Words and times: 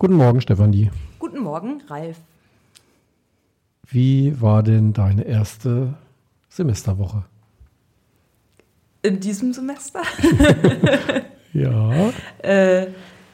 Guten 0.00 0.14
Morgen, 0.14 0.40
Stefanie. 0.40 0.90
Guten 1.18 1.40
Morgen, 1.40 1.82
Ralf. 1.90 2.16
Wie 3.86 4.40
war 4.40 4.62
denn 4.62 4.94
deine 4.94 5.24
erste 5.24 5.92
Semesterwoche? 6.48 7.24
In 9.02 9.20
diesem 9.20 9.52
Semester? 9.52 10.00
ja. 11.52 12.12
Äh, 12.38 12.86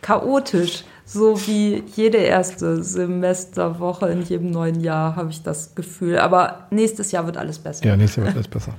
chaotisch. 0.02 0.82
So 1.04 1.38
wie 1.46 1.84
jede 1.94 2.18
erste 2.18 2.82
Semesterwoche 2.82 4.08
in 4.08 4.22
jedem 4.22 4.50
neuen 4.50 4.80
Jahr 4.80 5.14
habe 5.14 5.30
ich 5.30 5.44
das 5.44 5.76
Gefühl. 5.76 6.18
Aber 6.18 6.66
nächstes 6.72 7.12
Jahr 7.12 7.26
wird 7.26 7.36
alles 7.36 7.60
besser. 7.60 7.86
Ja, 7.86 7.96
nächstes 7.96 8.16
Jahr 8.16 8.26
wird 8.26 8.38
alles 8.38 8.48
besser. 8.48 8.74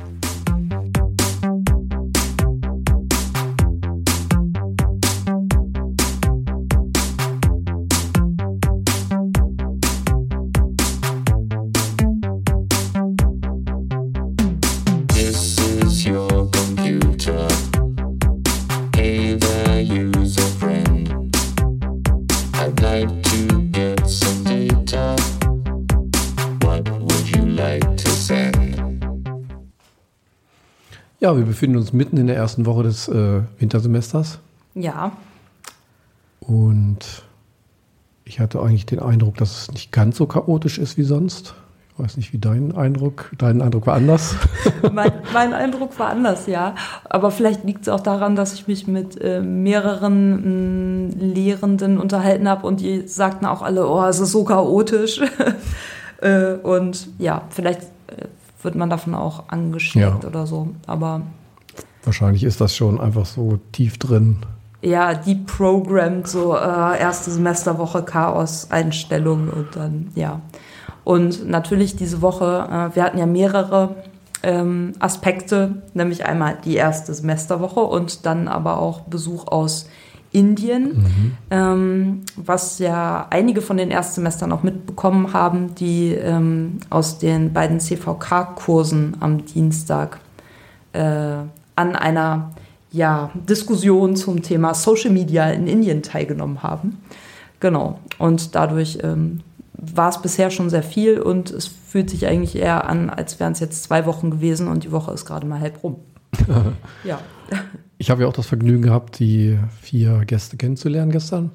Ja, 31.27 31.35
wir 31.35 31.43
befinden 31.43 31.75
uns 31.75 31.91
mitten 31.91 32.15
in 32.15 32.27
der 32.27 32.37
ersten 32.37 32.65
Woche 32.65 32.83
des 32.83 33.09
äh, 33.09 33.41
Wintersemesters 33.59 34.39
Ja, 34.75 35.11
und 36.39 36.99
ich 38.23 38.39
hatte 38.39 38.61
eigentlich 38.61 38.85
den 38.85 38.99
Eindruck, 38.99 39.35
dass 39.35 39.63
es 39.63 39.71
nicht 39.73 39.91
ganz 39.91 40.15
so 40.15 40.25
chaotisch 40.25 40.77
ist 40.77 40.97
wie 40.97 41.03
sonst. 41.03 41.53
Ich 41.91 42.01
weiß 42.01 42.15
nicht, 42.15 42.31
wie 42.31 42.37
dein 42.37 42.73
Eindruck, 42.77 43.29
dein 43.37 43.61
Eindruck 43.61 43.87
war 43.87 43.95
anders. 43.95 44.37
mein, 44.93 45.11
mein 45.33 45.53
Eindruck 45.53 45.99
war 45.99 46.11
anders, 46.11 46.47
ja. 46.47 46.75
Aber 47.03 47.29
vielleicht 47.29 47.65
liegt 47.65 47.81
es 47.81 47.89
auch 47.89 47.99
daran, 47.99 48.37
dass 48.37 48.53
ich 48.53 48.69
mich 48.69 48.87
mit 48.87 49.19
äh, 49.21 49.41
mehreren 49.41 51.09
mh, 51.09 51.15
Lehrenden 51.19 51.97
unterhalten 51.97 52.47
habe 52.47 52.65
und 52.65 52.79
die 52.79 53.05
sagten 53.05 53.45
auch 53.45 53.63
alle, 53.63 53.85
oh, 53.85 54.05
es 54.05 54.21
ist 54.21 54.31
so 54.31 54.45
chaotisch. 54.45 55.19
äh, 56.21 56.53
und 56.53 57.09
ja, 57.19 57.41
vielleicht 57.49 57.81
äh, 58.07 58.27
wird 58.61 58.75
man 58.75 58.89
davon 58.89 59.13
auch 59.15 59.49
angesteckt 59.49 60.23
Ja. 60.23 60.27
oder 60.29 60.47
so. 60.47 60.69
Aber 60.87 61.21
Wahrscheinlich 62.03 62.43
ist 62.43 62.61
das 62.61 62.75
schon 62.75 62.99
einfach 63.01 63.25
so 63.25 63.59
tief 63.71 63.97
drin. 63.97 64.37
ja, 64.81 65.13
deprogrammed, 65.13 66.27
so 66.27 66.55
äh, 66.55 66.99
erste 66.99 67.31
Semesterwoche 67.31 68.03
Chaos-Einstellung 68.03 69.49
und 69.49 69.75
dann, 69.75 70.11
ja. 70.15 70.41
Und 71.03 71.47
natürlich 71.49 71.95
diese 71.95 72.21
Woche, 72.21 72.67
äh, 72.69 72.95
wir 72.95 73.03
hatten 73.03 73.17
ja 73.17 73.25
mehrere 73.25 73.95
ähm, 74.43 74.93
Aspekte, 74.99 75.81
nämlich 75.93 76.25
einmal 76.25 76.57
die 76.63 76.75
erste 76.75 77.13
Semesterwoche 77.13 77.79
und 77.81 78.25
dann 78.25 78.47
aber 78.47 78.79
auch 78.79 79.01
Besuch 79.01 79.47
aus 79.47 79.89
Indien, 80.37 81.35
ähm, 81.49 82.21
was 82.35 82.77
ja 82.77 83.25
einige 83.31 83.61
von 83.61 83.77
den 83.77 83.89
Erstsemestern 83.89 84.51
auch 84.51 84.61
mitbekommen 84.61 85.33
haben, 85.33 85.73
die 85.75 86.13
ähm, 86.13 86.77
aus 86.89 87.17
den 87.17 87.53
beiden 87.53 87.79
CVK-Kursen 87.79 89.17
am 89.19 89.45
Dienstag 89.45 90.19
äh, 90.93 90.99
an 91.75 91.95
einer 91.95 92.51
ja, 92.91 93.31
Diskussion 93.33 94.15
zum 94.15 94.43
Thema 94.43 94.73
Social 94.73 95.11
Media 95.11 95.49
in 95.49 95.67
Indien 95.67 96.03
teilgenommen 96.03 96.61
haben. 96.61 97.01
Genau. 97.59 97.99
Und 98.19 98.53
dadurch 98.53 98.99
ähm, 99.03 99.41
war 99.73 100.09
es 100.09 100.21
bisher 100.21 100.51
schon 100.51 100.69
sehr 100.69 100.83
viel 100.83 101.19
und 101.19 101.49
es 101.49 101.67
fühlt 101.67 102.09
sich 102.09 102.27
eigentlich 102.27 102.55
eher 102.55 102.87
an, 102.87 103.09
als 103.09 103.39
wären 103.39 103.53
es 103.53 103.59
jetzt 103.59 103.83
zwei 103.83 104.05
Wochen 104.05 104.29
gewesen 104.29 104.67
und 104.67 104.83
die 104.83 104.91
Woche 104.91 105.11
ist 105.11 105.25
gerade 105.25 105.47
mal 105.47 105.59
halb 105.59 105.83
rum. 105.83 105.95
ja. 107.03 107.19
Ich 107.99 108.11
habe 108.11 108.21
ja 108.21 108.27
auch 108.27 108.33
das 108.33 108.45
Vergnügen 108.45 108.83
gehabt, 108.83 109.17
die 109.17 109.57
vier 109.81 110.23
Gäste 110.27 110.55
kennenzulernen 110.55 111.11
gestern. 111.11 111.49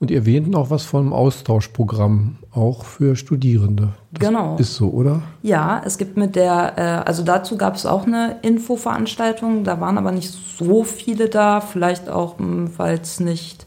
Und 0.00 0.10
ihr 0.10 0.18
erwähnten 0.18 0.56
auch 0.56 0.70
was 0.70 0.84
vom 0.84 1.12
Austauschprogramm, 1.12 2.36
auch 2.52 2.84
für 2.84 3.14
Studierende. 3.14 3.90
Das 4.12 4.28
Genau. 4.28 4.56
Ist 4.56 4.74
so, 4.74 4.90
oder? 4.90 5.22
Ja, 5.42 5.80
es 5.84 5.98
gibt 5.98 6.16
mit 6.16 6.36
der, 6.36 6.72
äh, 6.76 7.08
also 7.08 7.24
dazu 7.24 7.56
gab 7.56 7.74
es 7.74 7.86
auch 7.86 8.06
eine 8.06 8.38
Infoveranstaltung, 8.42 9.64
da 9.64 9.80
waren 9.80 9.98
aber 9.98 10.12
nicht 10.12 10.30
so 10.30 10.82
viele 10.82 11.28
da, 11.28 11.60
vielleicht 11.60 12.08
auch, 12.08 12.38
mh, 12.38 12.70
weil 12.76 12.98
es 13.00 13.18
nicht 13.18 13.66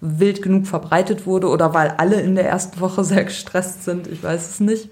wild 0.00 0.42
genug 0.42 0.66
verbreitet 0.66 1.26
wurde 1.26 1.48
oder 1.48 1.74
weil 1.74 1.94
alle 1.98 2.20
in 2.20 2.34
der 2.34 2.48
ersten 2.48 2.80
Woche 2.80 3.04
sehr 3.04 3.24
gestresst 3.24 3.84
sind, 3.84 4.06
ich 4.06 4.22
weiß 4.22 4.50
es 4.50 4.60
nicht. 4.60 4.88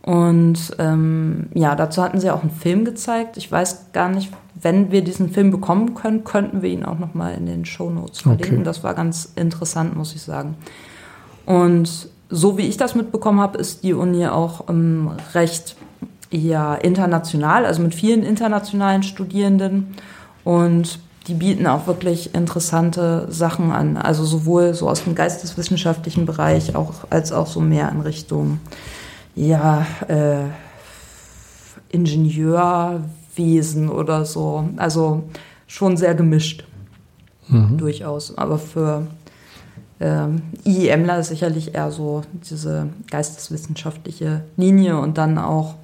Und 0.01 0.75
ähm, 0.79 1.47
ja, 1.53 1.75
dazu 1.75 2.01
hatten 2.01 2.19
sie 2.19 2.31
auch 2.31 2.41
einen 2.41 2.51
Film 2.51 2.85
gezeigt. 2.85 3.37
Ich 3.37 3.51
weiß 3.51 3.91
gar 3.93 4.09
nicht, 4.09 4.31
wenn 4.59 4.91
wir 4.91 5.03
diesen 5.03 5.29
Film 5.29 5.51
bekommen 5.51 5.93
können, 5.93 6.23
könnten 6.23 6.61
wir 6.61 6.69
ihn 6.69 6.85
auch 6.85 6.97
noch 6.97 7.13
mal 7.13 7.35
in 7.35 7.45
den 7.45 7.65
Shownotes 7.65 8.21
verlinken. 8.21 8.55
Okay. 8.55 8.63
Das 8.63 8.83
war 8.83 8.93
ganz 8.93 9.31
interessant, 9.35 9.95
muss 9.95 10.15
ich 10.15 10.21
sagen. 10.21 10.55
Und 11.45 12.09
so 12.29 12.57
wie 12.57 12.67
ich 12.67 12.77
das 12.77 12.95
mitbekommen 12.95 13.39
habe, 13.39 13.57
ist 13.57 13.83
die 13.83 13.93
Uni 13.93 14.25
auch 14.25 14.69
ähm, 14.69 15.11
recht 15.33 15.75
ja, 16.31 16.75
international, 16.75 17.65
also 17.65 17.81
mit 17.81 17.93
vielen 17.93 18.23
internationalen 18.23 19.03
Studierenden. 19.03 19.95
Und 20.43 20.99
die 21.27 21.35
bieten 21.35 21.67
auch 21.67 21.87
wirklich 21.87 22.33
interessante 22.33 23.27
Sachen 23.29 23.71
an. 23.71 23.97
Also 23.97 24.25
sowohl 24.25 24.73
so 24.73 24.89
aus 24.89 25.03
dem 25.03 25.13
geisteswissenschaftlichen 25.13 26.25
Bereich 26.25 26.75
auch, 26.75 26.93
als 27.09 27.31
auch 27.31 27.47
so 27.47 27.59
mehr 27.59 27.91
in 27.91 28.01
Richtung 28.01 28.59
ja, 29.35 29.85
äh, 30.07 30.45
Ingenieurwesen 31.89 33.89
oder 33.89 34.25
so. 34.25 34.67
Also 34.77 35.23
schon 35.67 35.95
sehr 35.95 36.15
gemischt, 36.15 36.65
durchaus. 37.77 38.37
Aber 38.37 38.57
für 38.57 39.07
ähm, 39.99 40.41
IEMler 40.65 41.19
ist 41.19 41.29
sicherlich 41.29 41.75
eher 41.75 41.91
so 41.91 42.23
diese 42.49 42.89
geisteswissenschaftliche 43.09 44.43
Linie 44.57 44.97
und 44.97 45.17
dann 45.17 45.37
auch 45.37 45.75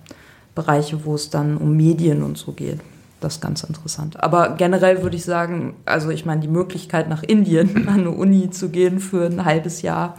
Bereiche, 0.58 1.06
wo 1.06 1.14
es 1.14 1.30
dann 1.30 1.56
um 1.56 1.78
Medien 1.78 2.24
und 2.24 2.36
so 2.36 2.52
geht. 2.52 2.80
Das 3.22 3.36
ist 3.36 3.42
ganz 3.42 3.64
interessant. 3.64 4.22
Aber 4.24 4.56
generell 4.58 5.04
würde 5.04 5.16
ich 5.16 5.24
sagen, 5.24 5.76
also 5.86 6.10
ich 6.10 6.26
meine, 6.26 6.42
die 6.42 6.48
Möglichkeit 6.48 7.08
nach 7.10 7.22
Indien 7.22 7.76
an 7.88 8.00
eine 8.00 8.12
Uni 8.12 8.50
zu 8.50 8.70
gehen 8.70 9.00
für 9.00 9.28
ein 9.28 9.46
halbes 9.46 9.84
Jahr 9.84 10.18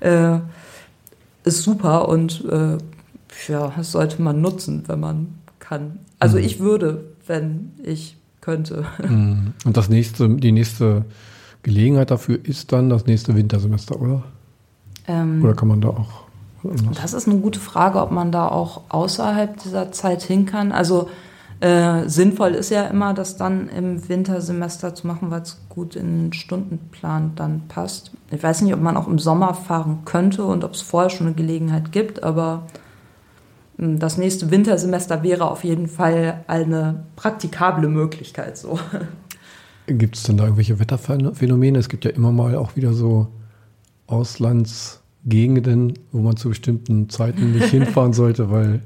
äh, 0.00 0.38
ist 1.44 1.62
super 1.62 2.08
und 2.08 2.44
äh, 2.44 2.76
ja, 3.48 3.72
das 3.74 3.92
sollte 3.92 4.20
man 4.20 4.42
nutzen, 4.42 4.84
wenn 4.88 5.00
man 5.00 5.34
kann. 5.58 6.00
Also 6.18 6.36
ich 6.36 6.60
würde, 6.60 7.04
wenn 7.26 7.72
ich 7.82 8.18
könnte. 8.42 8.84
Mhm. 9.02 9.54
Und 9.64 9.76
das 9.76 9.88
nächste, 9.88 10.28
die 10.28 10.52
nächste 10.52 11.06
Gelegenheit 11.62 12.10
dafür 12.10 12.38
ist 12.42 12.72
dann 12.72 12.90
das 12.90 13.06
nächste 13.06 13.34
Wintersemester, 13.34 14.00
oder? 14.00 14.22
Ähm, 15.06 15.42
Oder 15.42 15.54
kann 15.54 15.68
man 15.68 15.80
da 15.80 15.88
auch? 15.88 16.27
Das 17.00 17.12
ist 17.12 17.28
eine 17.28 17.38
gute 17.38 17.60
Frage, 17.60 18.00
ob 18.00 18.10
man 18.10 18.32
da 18.32 18.48
auch 18.48 18.82
außerhalb 18.88 19.58
dieser 19.62 19.92
Zeit 19.92 20.22
hin 20.22 20.46
kann. 20.46 20.72
Also 20.72 21.08
äh, 21.60 22.08
sinnvoll 22.08 22.54
ist 22.54 22.70
ja 22.70 22.84
immer, 22.86 23.14
das 23.14 23.36
dann 23.36 23.68
im 23.68 24.08
Wintersemester 24.08 24.94
zu 24.94 25.06
machen, 25.06 25.30
weil 25.30 25.42
es 25.42 25.60
gut 25.68 25.96
in 25.96 26.26
den 26.26 26.32
Stundenplan 26.32 27.32
dann 27.34 27.62
passt. 27.68 28.12
Ich 28.30 28.42
weiß 28.42 28.62
nicht, 28.62 28.74
ob 28.74 28.80
man 28.80 28.96
auch 28.96 29.08
im 29.08 29.18
Sommer 29.18 29.54
fahren 29.54 30.00
könnte 30.04 30.44
und 30.44 30.62
ob 30.62 30.74
es 30.74 30.82
vorher 30.82 31.10
schon 31.10 31.26
eine 31.26 31.36
Gelegenheit 31.36 31.90
gibt, 31.90 32.22
aber 32.22 32.66
mh, 33.76 33.98
das 33.98 34.18
nächste 34.18 34.52
Wintersemester 34.52 35.24
wäre 35.24 35.50
auf 35.50 35.64
jeden 35.64 35.88
Fall 35.88 36.44
eine 36.46 37.04
praktikable 37.16 37.88
Möglichkeit 37.88 38.56
so. 38.56 38.78
Gibt 39.88 40.16
es 40.16 40.24
denn 40.24 40.36
da 40.36 40.44
irgendwelche 40.44 40.78
Wetterphänomene? 40.78 41.78
Es 41.78 41.88
gibt 41.88 42.04
ja 42.04 42.10
immer 42.10 42.30
mal 42.30 42.54
auch 42.56 42.76
wieder 42.76 42.92
so 42.92 43.28
Auslandsgegenden, 45.24 45.94
wo 46.12 46.20
man 46.20 46.36
zu 46.36 46.48
bestimmten 46.48 47.08
Zeiten 47.08 47.52
nicht 47.52 47.70
hinfahren 47.70 48.12
sollte, 48.12 48.50
weil 48.50 48.80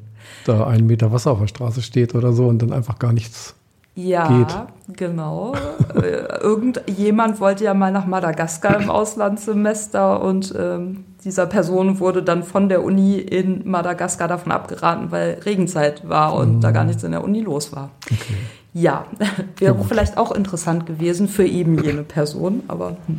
da 0.44 0.66
ein 0.66 0.86
Meter 0.86 1.12
Wasser 1.12 1.32
auf 1.32 1.40
der 1.40 1.48
Straße 1.48 1.82
steht 1.82 2.14
oder 2.14 2.32
so 2.32 2.46
und 2.46 2.60
dann 2.62 2.72
einfach 2.72 2.98
gar 2.98 3.12
nichts. 3.12 3.54
Ja, 3.94 4.26
Geht. 4.38 4.96
genau. 4.96 5.54
Äh, 5.94 6.40
Irgendjemand 6.40 7.40
wollte 7.40 7.64
ja 7.64 7.74
mal 7.74 7.92
nach 7.92 8.06
Madagaskar 8.06 8.80
im 8.80 8.88
Auslandssemester 8.88 10.22
und 10.22 10.54
ähm, 10.58 11.04
dieser 11.24 11.44
Person 11.44 12.00
wurde 12.00 12.22
dann 12.22 12.42
von 12.42 12.70
der 12.70 12.82
Uni 12.82 13.18
in 13.18 13.68
Madagaskar 13.68 14.28
davon 14.28 14.50
abgeraten, 14.50 15.10
weil 15.10 15.40
Regenzeit 15.44 16.08
war 16.08 16.34
und 16.34 16.62
da 16.62 16.70
gar 16.70 16.84
nichts 16.84 17.04
in 17.04 17.12
der 17.12 17.22
Uni 17.22 17.42
los 17.42 17.74
war. 17.74 17.90
Okay. 18.06 18.34
Ja, 18.72 19.04
wäre 19.58 19.76
vielleicht 19.84 20.16
auch 20.16 20.32
interessant 20.32 20.86
gewesen 20.86 21.28
für 21.28 21.44
eben 21.44 21.82
jene 21.82 22.02
Person, 22.02 22.62
aber 22.68 22.96
hm. 23.06 23.18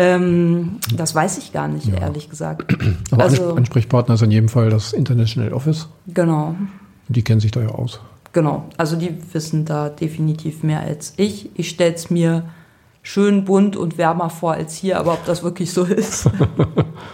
Ähm, 0.00 0.78
das 0.94 1.12
weiß 1.14 1.38
ich 1.38 1.52
gar 1.52 1.66
nicht, 1.66 1.86
Ja. 1.88 1.96
ehrlich 1.98 2.30
gesagt. 2.30 2.72
Aber 3.10 3.24
Also- 3.24 3.54
Ansprechpartner 3.54 4.14
ist 4.14 4.22
in 4.22 4.30
jedem 4.30 4.48
Fall 4.48 4.70
das 4.70 4.92
International 4.92 5.52
Office. 5.52 5.88
Genau. 6.06 6.54
Die 7.08 7.22
kennen 7.22 7.40
sich 7.40 7.50
da 7.50 7.60
ja 7.60 7.68
aus. 7.70 8.00
Genau, 8.32 8.66
also 8.76 8.94
die 8.96 9.16
wissen 9.32 9.64
da 9.64 9.88
definitiv 9.88 10.62
mehr 10.62 10.80
als 10.80 11.14
ich. 11.16 11.50
Ich 11.58 11.70
stelle 11.70 11.94
es 11.94 12.10
mir 12.10 12.44
schön 13.02 13.44
bunt 13.44 13.74
und 13.76 13.98
wärmer 13.98 14.30
vor 14.30 14.52
als 14.52 14.74
hier, 14.76 15.00
aber 15.00 15.14
ob 15.14 15.24
das 15.26 15.42
wirklich 15.42 15.72
so 15.72 15.82
ist, 15.84 16.30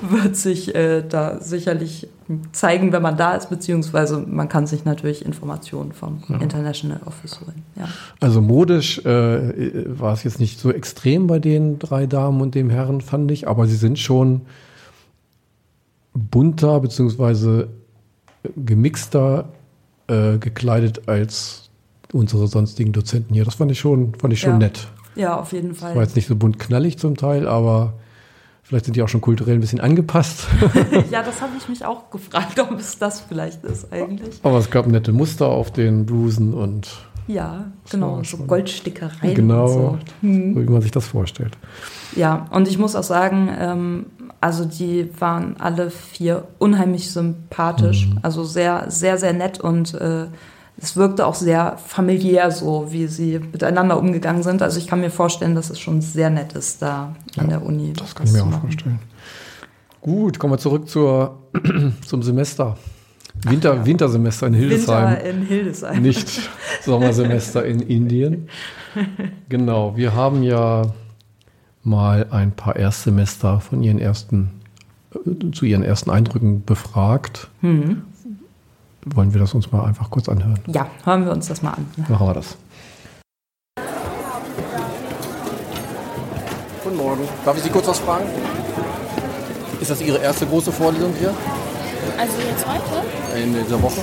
wird 0.08 0.36
sich 0.36 0.74
äh, 0.74 1.02
da 1.06 1.40
sicherlich 1.40 2.08
zeigen, 2.52 2.92
wenn 2.92 3.02
man 3.02 3.16
da 3.16 3.34
ist, 3.34 3.50
beziehungsweise 3.50 4.18
man 4.18 4.48
kann 4.48 4.66
sich 4.66 4.84
natürlich 4.84 5.24
Informationen 5.24 5.92
vom 5.92 6.22
International 6.40 7.00
Office 7.06 7.40
holen. 7.40 7.62
Ja. 7.76 7.88
Also 8.20 8.40
modisch 8.40 8.98
äh, 9.04 9.84
war 9.98 10.12
es 10.14 10.24
jetzt 10.24 10.40
nicht 10.40 10.58
so 10.58 10.70
extrem 10.70 11.26
bei 11.26 11.38
den 11.38 11.78
drei 11.78 12.06
Damen 12.06 12.40
und 12.40 12.54
dem 12.54 12.70
Herren, 12.70 13.00
fand 13.00 13.30
ich, 13.30 13.48
aber 13.48 13.66
sie 13.66 13.76
sind 13.76 13.98
schon 13.98 14.42
bunter 16.14 16.80
beziehungsweise 16.80 17.68
gemixter 18.56 19.48
äh, 20.08 20.38
gekleidet 20.38 21.08
als 21.08 21.70
unsere 22.12 22.46
sonstigen 22.48 22.92
Dozenten 22.92 23.34
hier. 23.34 23.44
Das 23.44 23.54
fand 23.54 23.70
ich 23.70 23.78
schon, 23.80 24.14
fand 24.16 24.32
ich 24.32 24.40
schon 24.40 24.52
Ja. 24.52 24.58
nett. 24.58 24.88
ja, 25.14 25.36
auf 25.38 25.52
jeden 25.52 25.74
Fall. 25.74 25.94
War 25.94 26.02
jetzt 26.02 26.16
nicht 26.16 26.26
so 26.28 26.36
bunt 26.36 26.58
knallig 26.58 26.98
zum 26.98 27.16
Teil, 27.16 27.48
aber 27.48 27.94
vielleicht 28.62 28.84
sind 28.86 28.96
die 28.96 29.02
auch 29.02 29.08
schon 29.08 29.20
kulturell 29.20 29.54
ein 29.54 29.60
bisschen 29.60 29.80
angepasst. 29.80 30.46
ja, 31.10 31.22
das 31.22 31.40
habe 31.40 31.52
ich 31.58 31.68
mich 31.68 31.84
auch 31.84 32.10
gefragt, 32.10 32.58
ob 32.60 32.78
es 32.78 32.98
das 32.98 33.20
vielleicht 33.20 33.64
ist 33.64 33.92
eigentlich. 33.92 34.40
aber 34.42 34.58
es 34.58 34.70
gab 34.70 34.86
nette 34.86 35.12
Muster 35.12 35.46
auf 35.46 35.72
den 35.72 36.06
Blusen 36.06 36.54
und 36.54 36.88
Ja, 37.26 37.66
genau, 37.90 38.22
so 38.22 38.36
Goldstickereien 38.38 39.34
genau, 39.34 39.64
und 39.64 39.70
so. 39.70 39.98
so 40.22 40.28
wie 40.28 40.70
man 40.70 40.82
sich 40.82 40.90
das 40.92 41.06
vorstellt. 41.06 41.56
Ja, 42.16 42.46
und 42.50 42.68
ich 42.68 42.78
muss 42.78 42.94
auch 42.94 43.02
sagen, 43.02 43.48
ähm, 43.58 44.06
also 44.40 44.64
die 44.64 45.08
waren 45.20 45.56
alle 45.58 45.90
vier 45.90 46.48
unheimlich 46.58 47.10
sympathisch, 47.12 48.08
also 48.22 48.42
sehr, 48.44 48.90
sehr, 48.90 49.16
sehr 49.16 49.32
nett 49.32 49.60
und 49.60 49.94
äh, 49.94 50.26
es 50.78 50.96
wirkte 50.96 51.26
auch 51.26 51.34
sehr 51.34 51.76
familiär 51.76 52.50
so, 52.50 52.88
wie 52.90 53.06
sie 53.06 53.38
miteinander 53.38 53.98
umgegangen 53.98 54.42
sind. 54.42 54.62
Also 54.62 54.78
ich 54.78 54.86
kann 54.86 55.00
mir 55.00 55.10
vorstellen, 55.10 55.54
dass 55.54 55.70
es 55.70 55.78
schon 55.78 56.00
sehr 56.00 56.30
nett 56.30 56.54
ist, 56.54 56.82
da 56.82 57.14
an 57.36 57.48
der 57.48 57.64
Uni. 57.64 57.92
Das 57.92 58.14
kann 58.14 58.26
ich 58.26 58.32
mir 58.32 58.42
auch 58.42 58.60
vorstellen. 58.60 58.98
Gut, 60.00 60.38
kommen 60.38 60.54
wir 60.54 60.58
zurück 60.58 60.88
zur, 60.88 61.38
zum 62.06 62.22
Semester. 62.22 62.76
Winter, 63.44 63.86
Wintersemester 63.86 64.46
in 64.48 64.54
Hildesheim. 64.54 65.10
Winter 65.10 65.24
in 65.24 65.42
Hildesheim. 65.46 66.02
Nicht 66.02 66.50
Sommersemester 66.82 67.64
in 67.64 67.80
Indien. 67.80 68.48
Genau, 69.48 69.96
wir 69.96 70.14
haben 70.14 70.42
ja 70.42 70.82
mal 71.82 72.26
ein 72.30 72.52
paar 72.52 72.76
Erstsemester 72.76 73.60
von 73.60 73.82
ihren 73.82 73.98
ersten, 73.98 74.50
äh, 75.14 75.50
zu 75.52 75.64
ihren 75.64 75.82
ersten 75.82 76.10
Eindrücken 76.10 76.64
befragt. 76.64 77.48
Mhm. 77.60 78.02
Wollen 79.06 79.32
wir 79.32 79.40
das 79.40 79.52
uns 79.54 79.70
mal 79.72 79.84
einfach 79.84 80.10
kurz 80.10 80.28
anhören? 80.28 80.60
Ja, 80.68 80.86
hören 81.04 81.24
wir 81.24 81.32
uns 81.32 81.48
das 81.48 81.60
mal 81.62 81.72
an. 81.72 81.86
Machen 82.08 82.26
wir 82.26 82.34
das. 82.34 82.56
Guten 86.84 86.96
Morgen. 86.96 87.28
Darf 87.44 87.56
ich 87.56 87.62
Sie 87.64 87.70
kurz 87.70 87.88
was 87.88 87.98
fragen? 87.98 88.26
Ist 89.80 89.90
das 89.90 90.00
Ihre 90.00 90.18
erste 90.18 90.46
große 90.46 90.70
Vorlesung 90.70 91.12
hier 91.18 91.34
Also 92.16 92.32
jetzt 92.48 92.64
heute? 92.66 93.38
in 93.42 93.52
dieser 93.54 93.82
Woche? 93.82 94.00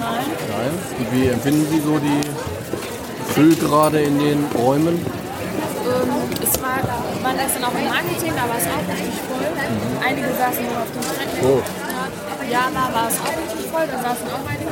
Nein. 0.00 0.24
Nein. 0.50 0.70
Und 0.98 1.12
wie 1.12 1.28
empfinden 1.28 1.66
Sie 1.70 1.80
so 1.80 1.98
die 1.98 3.32
Füllgrade 3.32 4.00
in 4.00 4.18
den 4.18 4.44
Räumen? 4.58 4.94
Ähm, 4.96 6.08
es 6.42 6.60
war, 6.60 6.78
waren 7.22 7.36
gestern 7.36 7.64
auch 7.64 7.74
im 7.78 7.84
Marketing, 7.84 8.32
da 8.34 8.48
war 8.48 8.58
es 8.58 8.66
auch 8.66 8.92
richtig 8.92 9.20
voll. 9.28 9.46
Einige 10.04 10.26
saßen 10.34 10.64
nur 10.64 10.78
auf 10.78 10.90
dem 10.90 11.02
Treppen. 11.02 11.48
Oh. 11.48 11.83
Ja, 12.50 12.68
da 12.72 12.94
war 12.94 13.08
es 13.08 13.18
auch 13.20 13.36
richtig 13.36 13.70
voll, 13.70 13.86
da 13.86 13.96
saßen 13.96 14.26
auch 14.28 14.48
einige. 14.48 14.70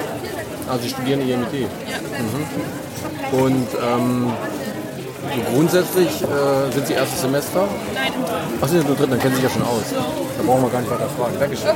Also 0.70 0.82
Sie 0.82 0.90
studieren 0.90 1.20
IMT. 1.20 1.52
Mhm. 1.52 3.38
Und 3.38 3.69
ähm, 3.82 4.32
so 5.34 5.54
grundsätzlich 5.54 6.22
äh, 6.22 6.72
sind 6.72 6.86
Sie 6.86 6.92
erstes 6.94 7.20
Semester? 7.22 7.66
Nein, 7.94 8.12
im 8.14 8.22
dritten. 8.22 8.58
Ach, 8.60 8.69
Sie 8.69 8.76
sind 8.76 8.86
nur 8.86 8.96
drin, 8.96 9.10
dann 9.10 9.19
kennen 9.19 9.34
Sie 9.34 9.40
sich 9.40 9.50
ja 9.50 9.54
schon 9.54 9.62
aus. 9.62 9.82
Da 9.92 10.42
brauchen 10.44 10.62
wir 10.62 10.70
gar 10.70 10.80
nicht 10.80 10.90
weiter 10.90 11.08
fragen. 11.08 11.34
Dankeschön. 11.38 11.74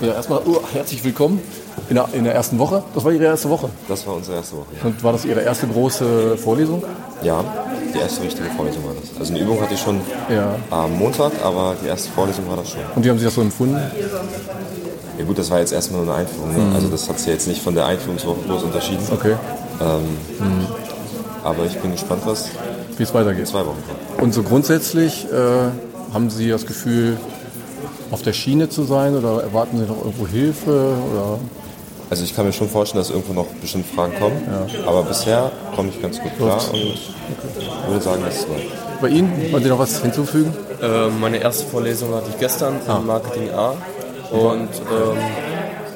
Ja, 0.00 0.12
erstmal 0.12 0.40
uh, 0.46 0.60
herzlich 0.74 1.02
willkommen 1.04 1.40
in 1.88 1.94
der, 1.94 2.08
in 2.12 2.24
der 2.24 2.34
ersten 2.34 2.58
Woche. 2.58 2.82
Das 2.94 3.04
war 3.04 3.12
Ihre 3.12 3.24
erste 3.24 3.48
Woche. 3.48 3.70
Das 3.88 4.06
war 4.06 4.14
unsere 4.14 4.36
erste 4.36 4.56
Woche, 4.56 4.66
ja. 4.78 4.86
Und 4.86 5.02
war 5.02 5.12
das 5.12 5.24
Ihre 5.24 5.40
erste 5.40 5.66
große 5.66 6.36
Vorlesung? 6.36 6.82
Ja, 7.22 7.42
die 7.96 8.02
erste 8.02 8.22
richtige 8.22 8.48
Vorlesung 8.50 8.84
war 8.84 8.92
das. 9.00 9.18
Also 9.18 9.32
eine 9.34 9.42
Übung 9.42 9.60
hatte 9.60 9.74
ich 9.74 9.80
schon 9.80 10.00
Ja. 10.28 10.54
am 10.70 10.96
Montag, 10.98 11.32
aber 11.42 11.74
die 11.82 11.88
erste 11.88 12.10
Vorlesung 12.10 12.48
war 12.48 12.56
das 12.56 12.70
schon. 12.70 12.80
Und 12.94 13.04
wie 13.04 13.10
haben 13.10 13.18
Sie 13.18 13.24
das 13.24 13.34
so 13.34 13.40
empfunden? 13.40 13.80
Ja 15.18 15.24
gut, 15.24 15.38
das 15.38 15.50
war 15.50 15.60
jetzt 15.60 15.72
erstmal 15.72 16.04
nur 16.04 16.14
eine 16.14 16.22
Einführung. 16.26 16.54
Ne? 16.54 16.74
Also 16.74 16.88
das 16.88 17.08
hat 17.08 17.18
sich 17.18 17.28
jetzt 17.28 17.48
nicht 17.48 17.62
von 17.62 17.74
der 17.74 17.86
Einführungswoche 17.86 18.40
bloß 18.40 18.64
unterschieden. 18.64 19.02
Okay, 19.12 19.34
Aber 21.42 21.64
ich 21.64 21.78
bin 21.78 21.92
gespannt, 21.92 22.22
was 22.26 22.50
wie 22.98 23.02
es 23.02 23.14
weitergeht. 23.14 23.46
zwei 23.46 23.60
Wochen 23.60 23.82
kommt. 23.86 24.22
Und 24.22 24.32
so 24.34 24.42
grundsätzlich 24.42 25.26
äh, 25.32 26.12
haben 26.12 26.28
Sie 26.30 26.48
das 26.50 26.66
Gefühl, 26.66 27.16
auf 28.10 28.22
der 28.22 28.32
Schiene 28.32 28.68
zu 28.68 28.84
sein 28.84 29.14
oder 29.16 29.42
erwarten 29.42 29.78
Sie 29.78 29.84
noch 29.84 29.98
irgendwo 30.04 30.26
Hilfe? 30.26 30.70
Oder? 31.12 31.38
Also 32.08 32.22
ich 32.24 32.34
kann 32.36 32.46
mir 32.46 32.52
schon 32.52 32.68
vorstellen, 32.68 33.02
dass 33.02 33.10
irgendwo 33.10 33.32
noch 33.32 33.46
bestimmt 33.60 33.86
Fragen 33.86 34.14
kommen. 34.18 34.40
Aber 34.86 35.02
bisher 35.02 35.50
komme 35.74 35.88
ich 35.88 36.00
ganz 36.00 36.20
gut 36.20 36.36
klar 36.36 36.60
und 36.72 37.90
würde 37.90 38.04
sagen, 38.04 38.22
das 38.24 38.36
ist 38.36 38.48
läuft. 38.48 39.00
Bei 39.00 39.08
Ihnen 39.08 39.52
wollen 39.52 39.62
Sie 39.62 39.68
noch 39.68 39.78
was 39.78 40.00
hinzufügen? 40.00 40.54
Äh, 40.80 41.08
meine 41.20 41.38
erste 41.38 41.66
Vorlesung 41.66 42.14
hatte 42.14 42.26
ich 42.30 42.38
gestern 42.38 42.76
im 42.86 43.06
Marketing 43.06 43.50
A. 43.50 43.74
Und 44.30 44.68
ähm, 44.68 45.18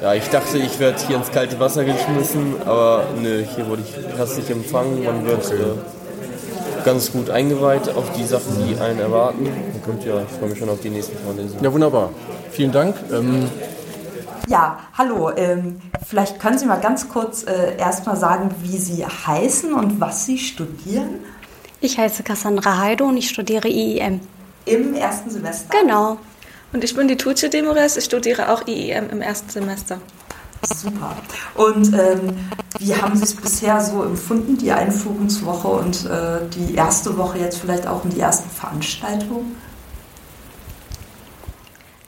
ja, 0.01 0.13
ich 0.13 0.27
dachte, 0.29 0.57
ich 0.57 0.79
werde 0.79 0.97
hier 1.07 1.17
ins 1.17 1.31
kalte 1.31 1.59
Wasser 1.59 1.83
geschmissen, 1.83 2.55
aber 2.65 3.03
nö, 3.21 3.43
hier 3.55 3.67
wurde 3.67 3.83
ich 3.83 4.17
herzlich 4.17 4.49
empfangen. 4.49 5.03
Man 5.03 5.25
wird 5.25 5.51
äh, 5.51 6.83
ganz 6.85 7.11
gut 7.11 7.29
eingeweiht 7.29 7.89
auf 7.95 8.11
die 8.17 8.23
Sachen, 8.23 8.67
die 8.67 8.79
einen 8.79 8.99
erwarten. 8.99 9.47
Und 9.87 10.05
ja, 10.05 10.21
ich 10.21 10.37
freue 10.37 10.49
mich 10.49 10.59
schon 10.59 10.69
auf 10.69 10.79
die 10.81 10.89
nächsten 10.89 11.17
Vorlesungen. 11.17 11.63
Ja, 11.63 11.71
wunderbar. 11.73 12.09
Vielen 12.51 12.71
Dank. 12.71 12.95
Ähm, 13.11 13.49
Ja, 14.47 14.79
hallo. 14.97 15.31
Ähm, 15.35 15.81
vielleicht 16.07 16.39
können 16.39 16.57
Sie 16.57 16.65
mal 16.65 16.79
ganz 16.79 17.07
kurz 17.09 17.43
äh, 17.43 17.77
erstmal 17.77 18.17
sagen, 18.17 18.53
wie 18.61 18.77
Sie 18.77 19.05
heißen 19.05 19.73
und 19.73 19.99
was 19.99 20.25
Sie 20.25 20.37
studieren 20.37 21.19
Ich 21.79 21.97
heiße 21.97 22.23
Cassandra 22.23 22.77
Heido 22.79 23.05
und 23.05 23.17
ich 23.17 23.29
studiere 23.29 23.67
IEM. 23.67 24.19
im 24.65 24.93
ersten 24.93 25.29
Semester. 25.29 25.67
Genau. 25.81 26.17
Und 26.73 26.83
ich 26.83 26.95
bin 26.95 27.07
die 27.07 27.17
Tutsche 27.17 27.49
Demores, 27.49 27.97
ich 27.97 28.05
studiere 28.05 28.49
auch 28.51 28.67
IEM 28.67 29.09
im 29.09 29.21
ersten 29.21 29.49
Semester. 29.49 29.99
Super. 30.63 31.15
Und 31.55 31.91
ähm, 31.93 32.37
wie 32.77 32.95
haben 32.95 33.15
Sie 33.17 33.23
es 33.23 33.35
bisher 33.35 33.81
so 33.81 34.03
empfunden, 34.03 34.57
die 34.57 34.71
Einführungswoche 34.71 35.67
und 35.67 36.05
äh, 36.05 36.39
die 36.53 36.75
erste 36.75 37.17
Woche 37.17 37.39
jetzt 37.39 37.57
vielleicht 37.59 37.87
auch 37.87 38.03
in 38.05 38.11
die 38.11 38.19
ersten 38.19 38.49
Veranstaltungen? 38.49 39.55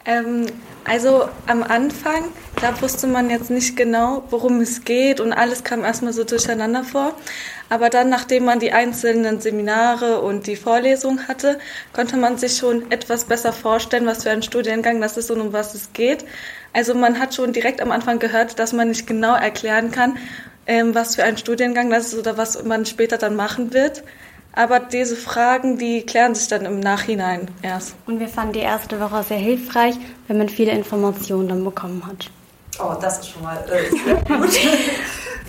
Ähm, 0.05 0.45
also 0.85 1.29
am 1.47 1.63
Anfang, 1.63 2.25
da 2.61 2.81
wusste 2.81 3.07
man 3.07 3.29
jetzt 3.29 3.49
nicht 3.49 3.77
genau, 3.77 4.23
worum 4.29 4.59
es 4.59 4.83
geht 4.83 5.19
und 5.19 5.31
alles 5.31 5.63
kam 5.63 5.83
erstmal 5.83 6.13
so 6.13 6.23
durcheinander 6.23 6.83
vor. 6.83 7.13
Aber 7.69 7.89
dann, 7.89 8.09
nachdem 8.09 8.45
man 8.45 8.59
die 8.59 8.73
einzelnen 8.73 9.39
Seminare 9.39 10.21
und 10.21 10.45
die 10.45 10.55
Vorlesung 10.55 11.27
hatte, 11.27 11.57
konnte 11.93 12.17
man 12.17 12.37
sich 12.37 12.57
schon 12.57 12.91
etwas 12.91 13.25
besser 13.25 13.53
vorstellen, 13.53 14.05
was 14.05 14.23
für 14.23 14.31
ein 14.31 14.43
Studiengang 14.43 14.99
das 15.01 15.17
ist 15.17 15.31
und 15.31 15.41
um 15.41 15.53
was 15.53 15.73
es 15.73 15.93
geht. 15.93 16.25
Also 16.73 16.93
man 16.93 17.19
hat 17.19 17.33
schon 17.33 17.53
direkt 17.53 17.81
am 17.81 17.91
Anfang 17.91 18.19
gehört, 18.19 18.59
dass 18.59 18.73
man 18.73 18.89
nicht 18.89 19.07
genau 19.07 19.35
erklären 19.35 19.91
kann, 19.91 20.17
ähm, 20.67 20.93
was 20.93 21.15
für 21.15 21.23
ein 21.23 21.37
Studiengang 21.37 21.89
das 21.89 22.07
ist 22.07 22.19
oder 22.19 22.37
was 22.37 22.63
man 22.63 22.85
später 22.85 23.17
dann 23.17 23.35
machen 23.35 23.73
wird. 23.73 24.03
Aber 24.53 24.79
diese 24.79 25.15
Fragen, 25.15 25.79
die 25.79 26.03
klären 26.03 26.35
sich 26.35 26.47
dann 26.47 26.65
im 26.65 26.79
Nachhinein 26.79 27.49
erst. 27.63 27.95
Und 28.05 28.19
wir 28.19 28.27
fanden 28.27 28.53
die 28.53 28.59
erste 28.59 28.99
Woche 28.99 29.23
sehr 29.23 29.37
hilfreich, 29.37 29.95
wenn 30.27 30.37
man 30.37 30.47
viele 30.47 30.71
Informationen 30.71 31.49
dann 31.49 31.63
bekommen 31.63 32.05
hat. 32.05 32.29
Oh, 32.79 32.95
das 32.99 33.19
ist 33.19 33.29
schon 33.29 33.43
mal 33.43 33.57
äh, 33.67 33.89
sehr 33.89 34.15
gut. 34.37 34.59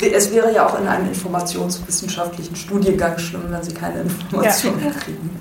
es 0.12 0.32
wäre 0.32 0.52
ja 0.52 0.66
auch 0.66 0.78
in 0.78 0.86
einem 0.86 1.08
informationswissenschaftlichen 1.08 2.56
Studiengang 2.56 3.18
schlimm, 3.18 3.44
wenn 3.48 3.62
Sie 3.62 3.72
keine 3.72 4.00
Informationen 4.02 4.94
kriegen. 4.98 5.40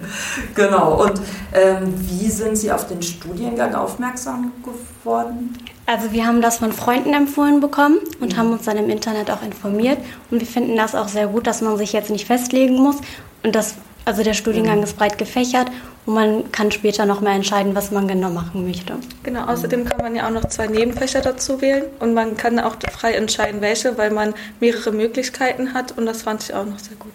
Genau. 0.56 1.04
Und 1.04 1.22
ähm, 1.54 1.94
wie 1.98 2.30
sind 2.30 2.58
Sie 2.58 2.72
auf 2.72 2.88
den 2.88 3.02
Studiengang 3.02 3.76
aufmerksam 3.76 4.52
geworden? 4.64 5.58
Also 5.86 6.12
wir 6.12 6.26
haben 6.26 6.42
das 6.42 6.58
von 6.58 6.72
Freunden 6.72 7.14
empfohlen 7.14 7.60
bekommen 7.60 8.00
und 8.22 8.38
haben 8.38 8.52
uns 8.52 8.64
dann 8.64 8.78
im 8.78 8.90
Internet 8.90 9.30
auch 9.32 9.42
informiert. 9.42 9.98
Und 10.32 10.40
wir 10.40 10.48
finden 10.48 10.78
das 10.78 10.96
auch 10.96 11.08
sehr 11.08 11.28
gut, 11.28 11.48
dass 11.48 11.62
man 11.62 11.78
sich 11.78 11.92
jetzt 11.92 12.10
nicht 12.10 12.26
festlegen 12.26 12.76
muss. 12.76 12.98
Und 13.44 13.56
das, 13.56 13.76
also 14.06 14.24
der 14.24 14.34
Studiengang 14.34 14.82
ist 14.84 14.98
breit 14.98 15.18
gefächert 15.18 15.68
und 16.06 16.14
man 16.16 16.52
kann 16.52 16.72
später 16.72 17.06
noch 17.06 17.22
mehr 17.22 17.34
entscheiden, 17.34 17.76
was 17.76 17.92
man 17.92 18.08
genau 18.08 18.30
machen 18.30 18.66
möchte. 18.66 18.96
Genau, 19.24 19.46
außerdem 19.46 19.86
kann 19.86 20.00
man 20.02 20.16
ja 20.16 20.28
auch 20.28 20.32
noch 20.32 20.46
zwei 20.46 20.68
Nebenfächer 20.68 21.22
dazu 21.22 21.62
wählen 21.62 21.84
und 22.00 22.14
man 22.14 22.38
kann 22.38 22.60
auch 22.60 22.76
frei 22.92 23.14
entscheiden, 23.14 23.62
welche, 23.62 23.98
weil 23.98 24.12
man 24.12 24.34
mehrere 24.60 24.92
Möglichkeiten 24.92 25.74
hat 25.74 25.98
und 25.98 26.06
das 26.06 26.22
fand 26.24 26.44
ich 26.44 26.54
auch 26.54 26.66
noch 26.66 26.80
sehr 26.80 26.96
gut. 26.98 27.14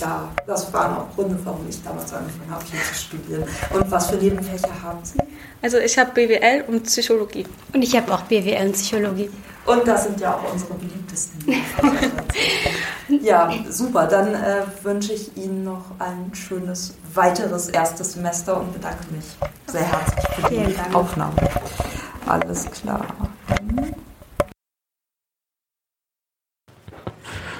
ja, 0.00 0.30
das 0.46 0.72
waren 0.72 0.96
auch 0.96 1.14
Gründe, 1.14 1.38
warum 1.44 1.66
ich 1.68 1.82
damals 1.82 2.12
angefangen 2.12 2.50
habe, 2.50 2.64
hier 2.64 2.80
zu 2.80 2.94
studieren. 2.94 3.44
Und 3.72 3.90
was 3.90 4.10
für 4.10 4.16
Nebenfächer 4.16 4.82
haben 4.82 4.98
Sie? 5.02 5.18
Also 5.60 5.78
ich 5.78 5.98
habe 5.98 6.12
BWL 6.12 6.64
und 6.68 6.84
Psychologie. 6.84 7.44
Und 7.72 7.82
ich 7.82 7.96
habe 7.96 8.12
auch 8.14 8.22
BWL 8.22 8.66
und 8.66 8.72
Psychologie. 8.72 9.30
Und 9.66 9.86
das 9.86 10.04
sind 10.04 10.20
ja 10.20 10.34
auch 10.34 10.52
unsere 10.52 10.74
beliebtesten 10.74 11.38
Nebenfächer. 11.44 12.10
ja, 13.20 13.50
super. 13.68 14.06
Dann 14.06 14.34
äh, 14.34 14.62
wünsche 14.82 15.12
ich 15.12 15.36
Ihnen 15.36 15.64
noch 15.64 15.84
ein 15.98 16.34
schönes 16.34 16.94
weiteres 17.14 17.68
erstes 17.68 18.12
Semester 18.12 18.60
und 18.60 18.72
bedanke 18.72 19.04
mich 19.12 19.24
sehr 19.66 19.82
herzlich 19.82 20.24
für 20.34 20.48
die 20.48 20.56
Vielen 20.56 20.76
Dank. 20.76 20.94
Aufnahme. 20.94 21.34
Alles 22.26 22.70
klar. 22.70 23.06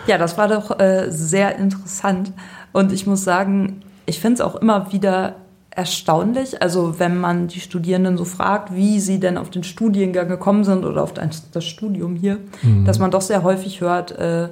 Ja, 0.07 0.17
das 0.17 0.38
war 0.38 0.49
doch 0.49 0.79
äh, 0.81 1.11
sehr 1.11 1.57
interessant. 1.57 2.33
Und 2.73 2.93
ich 2.93 3.07
muss 3.07 3.25
sagen, 3.25 3.83
ich 4.07 4.21
finde 4.21 4.35
es 4.35 4.41
auch 4.41 4.57
immer 4.57 4.93
wieder 4.93 5.37
erstaunlich, 5.71 6.61
also 6.61 6.99
wenn 6.99 7.21
man 7.21 7.47
die 7.47 7.61
Studierenden 7.61 8.17
so 8.17 8.25
fragt, 8.25 8.75
wie 8.75 8.99
sie 8.99 9.21
denn 9.21 9.38
auf 9.38 9.49
den 9.49 9.62
Studiengang 9.62 10.27
gekommen 10.29 10.65
sind 10.65 10.85
oder 10.85 11.05
auf 11.05 11.12
das 11.12 11.65
Studium 11.65 12.17
hier, 12.17 12.38
dass 12.85 12.99
man 12.99 13.12
doch 13.12 13.21
sehr 13.21 13.45
häufig 13.45 13.81
hört, 13.81 14.11
äh, 14.12 14.49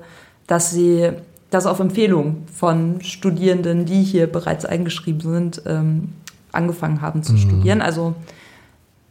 dass 0.47 0.71
sie 0.71 1.11
das 1.51 1.67
auf 1.67 1.81
Empfehlung 1.81 2.43
von 2.53 3.01
Studierenden, 3.03 3.85
die 3.87 4.03
hier 4.03 4.27
bereits 4.27 4.65
eingeschrieben 4.65 5.21
sind, 5.21 5.63
ähm, 5.67 6.09
angefangen 6.53 7.01
haben 7.03 7.23
zu 7.23 7.37
studieren. 7.37 7.81
Also 7.83 8.15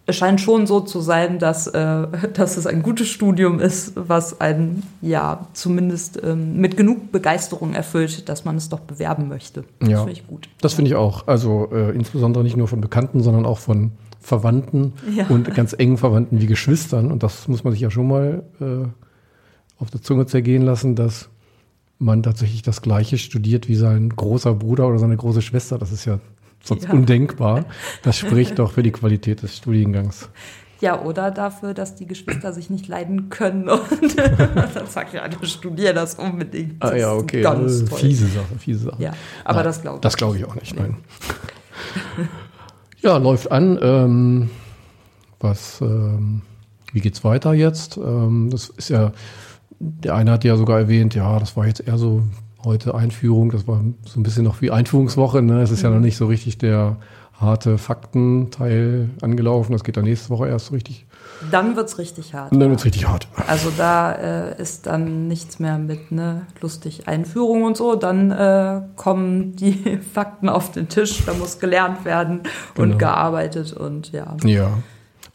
es 0.08 0.18
scheint 0.18 0.40
schon 0.40 0.68
so 0.68 0.82
zu 0.82 1.00
sein, 1.02 1.40
dass, 1.40 1.66
äh, 1.68 2.08
dass 2.34 2.58
es 2.58 2.68
ein 2.68 2.84
gutes 2.84 3.08
Studium 3.08 3.60
ist, 3.60 3.94
was 3.96 4.40
einen 4.42 4.84
ja 5.02 5.48
zumindest 5.54 6.22
ähm, 6.24 6.58
mit 6.58 6.78
genug 6.78 7.12
Begeisterung 7.12 7.74
erfüllt, 7.74 8.28
dass 8.30 8.46
man 8.46 8.58
es 8.58 8.70
doch 8.70 8.82
bewerben 8.82 9.28
möchte. 9.30 9.64
Das 9.80 9.90
Ja. 9.90 9.98
finde 10.00 10.12
ich 10.14 10.28
gut. 10.28 10.50
Das 10.62 10.74
finde 10.74 10.90
ich 10.92 10.96
auch. 10.96 11.28
Also 11.28 11.70
äh, 11.72 11.92
insbesondere 11.96 12.44
nicht 12.44 12.58
nur 12.58 12.68
von 12.68 12.82
Bekannten, 12.82 13.22
sondern 13.24 13.46
auch 13.46 13.60
von 13.60 13.92
Verwandten 14.22 14.94
Ja. 15.16 15.28
und 15.28 15.54
ganz 15.56 15.74
engen 15.74 15.98
Verwandten 15.98 16.42
wie 16.42 16.48
Geschwistern. 16.48 17.12
Und 17.12 17.24
das 17.24 17.48
muss 17.48 17.64
man 17.64 17.74
sich 17.74 17.82
ja 17.82 17.90
schon 17.92 18.08
mal 18.08 18.44
äh, 18.60 18.88
auf 19.80 19.90
der 19.92 20.02
Zunge 20.02 20.26
zergehen 20.26 20.62
lassen, 20.64 20.96
dass 20.96 21.30
man 22.00 22.24
tatsächlich 22.24 22.62
das 22.62 22.82
Gleiche 22.82 23.18
studiert 23.18 23.68
wie 23.70 23.76
sein 23.76 24.10
großer 24.10 24.54
Bruder 24.54 24.88
oder 24.88 25.00
seine 25.00 25.16
große 25.18 25.42
Schwester. 25.42 25.78
Das 25.78 25.92
ist 25.92 26.06
ja 26.06 26.20
sonst 26.64 26.86
Ja. 26.86 26.92
undenkbar. 26.92 27.66
Das 28.04 28.18
spricht 28.18 28.60
doch 28.60 28.72
für 28.74 28.84
die 28.84 28.92
Qualität 28.92 29.44
des 29.44 29.58
Studiengangs. 29.58 30.30
Ja, 30.82 31.02
oder 31.02 31.32
dafür, 31.32 31.74
dass 31.74 31.96
die 31.96 32.06
Geschwister 32.06 32.52
sich 32.52 32.70
nicht 32.70 32.88
leiden 32.90 33.30
können. 33.30 33.70
Und 33.70 34.18
dann 34.18 34.88
sagt 34.88 35.14
ja, 35.14 35.26
du 35.28 35.46
studier 35.46 35.94
das 35.94 36.16
unbedingt. 36.16 36.84
Das 36.84 36.92
Ah 36.92 36.96
ja, 36.98 37.14
okay. 37.14 37.42
Ganz 37.42 37.86
toll. 37.86 37.98
fiese 38.00 38.28
Sache, 38.28 38.60
fiese 38.60 38.86
Sache. 38.86 39.02
Ja, 39.02 39.14
aber 39.46 39.56
Nein, 39.60 39.64
das 39.66 39.82
glaube 39.82 39.98
ich. 39.98 40.02
Das 40.02 40.18
glaube 40.18 40.38
ich 40.38 40.46
auch 40.46 40.56
nicht, 40.56 40.76
nein. 40.78 40.98
ja, 43.02 43.18
läuft 43.18 43.52
an. 43.52 43.80
Ähm, 43.82 44.50
was, 45.40 45.80
ähm, 45.82 46.42
wie 46.92 47.02
geht's 47.02 47.24
weiter 47.24 47.54
jetzt? 47.54 47.98
Ähm, 47.98 48.50
das 48.52 48.70
ist 48.70 48.90
ja, 48.90 49.12
der 50.04 50.16
eine 50.16 50.32
hat 50.32 50.44
ja 50.44 50.56
sogar 50.58 50.80
erwähnt, 50.80 51.16
ja, 51.16 51.40
das 51.40 51.56
war 51.58 51.68
jetzt 51.68 51.86
eher 51.88 51.98
so 51.98 52.24
heute 52.64 52.96
Einführung, 52.96 53.52
das 53.52 53.68
war 53.68 53.82
so 54.06 54.20
ein 54.20 54.24
bisschen 54.24 54.44
noch 54.44 54.62
wie 54.62 54.72
Einführungswoche, 54.72 55.42
ne? 55.42 55.62
Es 55.62 55.72
ist 55.72 55.84
ja 55.84 55.90
noch 55.92 56.00
nicht 56.00 56.18
so 56.18 56.26
richtig 56.26 56.58
der 56.58 56.98
harte 57.40 57.78
Faktenteil 57.78 59.10
angelaufen. 59.22 59.74
Das 59.74 59.84
geht 59.84 59.98
dann 59.98 60.06
nächste 60.06 60.30
Woche 60.30 60.48
erst 60.48 60.68
so 60.68 60.74
richtig. 60.74 61.06
Dann 61.52 61.76
wird's 61.76 61.98
richtig 61.98 62.34
hart. 62.34 62.54
Und 62.54 62.62
dann 62.62 62.70
wird's 62.70 62.86
richtig 62.86 63.08
hart. 63.08 63.28
Also 63.48 63.72
da 63.78 64.14
äh, 64.14 64.62
ist 64.62 64.88
dann 64.88 65.28
nichts 65.28 65.60
mehr 65.60 65.78
mit 65.78 66.12
ne, 66.14 66.44
lustig 66.62 67.08
Einführung 67.10 67.64
und 67.64 67.76
so. 67.76 67.96
Dann 67.96 68.32
äh, 68.32 68.82
kommen 68.96 69.56
die 69.58 70.00
Fakten 70.14 70.48
auf 70.48 70.72
den 70.72 70.88
Tisch, 70.88 71.24
da 71.26 71.34
muss 71.34 71.60
gelernt 71.60 72.06
werden 72.06 72.40
und 72.78 72.86
Genau. 72.86 72.98
gearbeitet 72.98 73.74
und 73.74 74.12
ja. 74.14 74.36
Ja. 74.46 74.78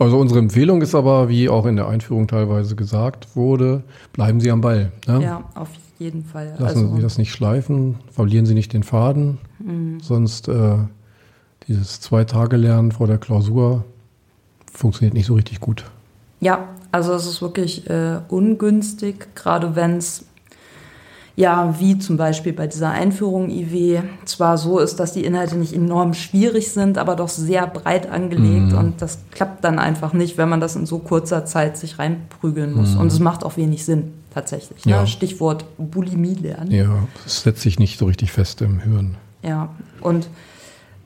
Also 0.00 0.18
unsere 0.18 0.40
Empfehlung 0.40 0.80
ist 0.80 0.94
aber, 0.94 1.28
wie 1.28 1.50
auch 1.50 1.66
in 1.66 1.76
der 1.76 1.86
Einführung 1.86 2.26
teilweise 2.26 2.74
gesagt 2.74 3.36
wurde, 3.36 3.82
bleiben 4.14 4.40
Sie 4.40 4.50
am 4.50 4.62
Ball. 4.62 4.92
Ne? 5.06 5.22
Ja, 5.22 5.44
auf 5.54 5.68
jeden 5.98 6.24
Fall. 6.24 6.56
Lassen 6.58 6.84
also, 6.84 6.96
Sie 6.96 7.02
das 7.02 7.18
nicht 7.18 7.30
schleifen, 7.30 7.96
verlieren 8.10 8.46
Sie 8.46 8.54
nicht 8.54 8.72
den 8.72 8.82
Faden, 8.82 9.36
Mhm. 9.58 10.00
sonst 10.00 10.48
äh, 10.48 10.78
dieses 11.68 12.00
Zwei-Tage-Lernen 12.00 12.92
vor 12.92 13.08
der 13.08 13.18
Klausur 13.18 13.84
funktioniert 14.72 15.12
nicht 15.12 15.26
so 15.26 15.34
richtig 15.34 15.60
gut. 15.60 15.84
Ja, 16.40 16.68
also 16.92 17.12
es 17.12 17.26
ist 17.26 17.42
wirklich 17.42 17.88
äh, 17.90 18.20
ungünstig, 18.28 19.34
gerade 19.34 19.76
wenn 19.76 19.98
es 19.98 20.24
ja, 21.40 21.74
wie 21.78 21.98
zum 21.98 22.18
Beispiel 22.18 22.52
bei 22.52 22.66
dieser 22.66 22.90
Einführung 22.90 23.48
IW, 23.48 24.02
zwar 24.26 24.58
so 24.58 24.78
ist, 24.78 25.00
dass 25.00 25.14
die 25.14 25.24
Inhalte 25.24 25.56
nicht 25.56 25.72
enorm 25.72 26.12
schwierig 26.12 26.70
sind, 26.72 26.98
aber 26.98 27.16
doch 27.16 27.30
sehr 27.30 27.66
breit 27.66 28.10
angelegt 28.10 28.72
Mhm. 28.72 28.78
und 28.78 29.00
das 29.02 29.20
klappt 29.30 29.64
dann 29.64 29.78
einfach 29.78 30.12
nicht, 30.12 30.36
wenn 30.36 30.50
man 30.50 30.60
das 30.60 30.76
in 30.76 30.84
so 30.84 30.98
kurzer 30.98 31.46
Zeit 31.46 31.78
sich 31.78 31.98
reinprügeln 31.98 32.74
muss. 32.74 32.94
Und 32.94 33.06
es 33.06 33.20
macht 33.20 33.42
auch 33.42 33.56
wenig 33.56 33.86
Sinn, 33.86 34.12
tatsächlich. 34.34 34.84
Ne? 34.84 34.92
Mhm. 34.92 34.98
Ja. 35.00 35.06
Stichwort 35.06 35.64
Bulimie 35.78 36.34
lernen. 36.34 36.70
Ja, 36.70 36.90
es 37.24 37.40
setzt 37.42 37.62
sich 37.62 37.78
nicht 37.78 37.98
so 37.98 38.04
richtig 38.04 38.32
fest 38.32 38.60
im 38.60 38.80
Hirn. 38.80 39.16
Ja, 39.42 39.70
und 40.02 40.28